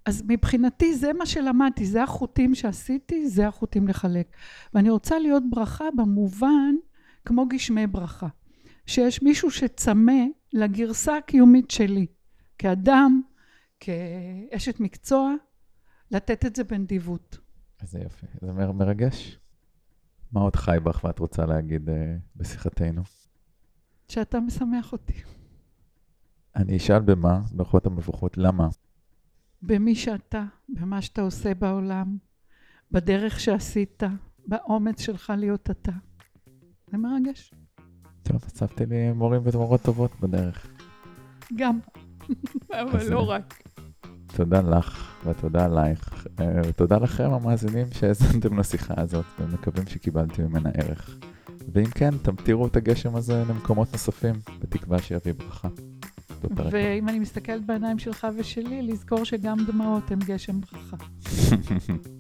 [0.06, 4.28] אז מבחינתי זה מה שלמדתי, זה החוטים שעשיתי, זה החוטים לחלק.
[4.74, 6.76] ואני רוצה להיות ברכה במובן
[7.26, 8.28] כמו גשמי ברכה.
[8.86, 10.22] שיש מישהו שצמא
[10.54, 12.06] לגרסה הקיומית שלי,
[12.58, 13.22] כאדם,
[13.80, 15.34] כאשת מקצוע,
[16.12, 17.38] לתת את זה בנדיבות.
[17.82, 19.40] איזה יופי, זה מר- מרגש.
[20.32, 23.02] מה עוד חי בך ואת רוצה להגיד אה, בשיחתנו?
[24.08, 25.14] שאתה משמח אותי.
[26.56, 28.68] אני אשאל במה, ברכות המבוכות, למה?
[29.62, 32.18] במי שאתה, במה שאתה עושה בעולם,
[32.92, 34.04] בדרך שעשית,
[34.48, 35.92] באומץ שלך להיות אתה.
[36.92, 37.54] זה מרגש.
[38.24, 40.68] טוב, אספתי לי מורים ומורות טובות בדרך.
[41.56, 41.80] גם.
[42.72, 43.64] אבל לא אה, רק.
[44.36, 51.20] תודה לך ותודה עלייך, אה, ותודה לכם המאזינים שהאזנתם לשיחה הזאת, ומקווים שקיבלתם ממנה ערך.
[51.74, 55.68] ואם כן, תמטירו את הגשם הזה למקומות נוספים, בתקווה שיביא ברכה.
[56.72, 60.98] ואם אני מסתכלת בעיניים שלך ושלי, לזכור שגם דמעות הן גשם ברכה.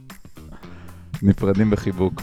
[1.23, 2.21] נפרדים בחיבוק.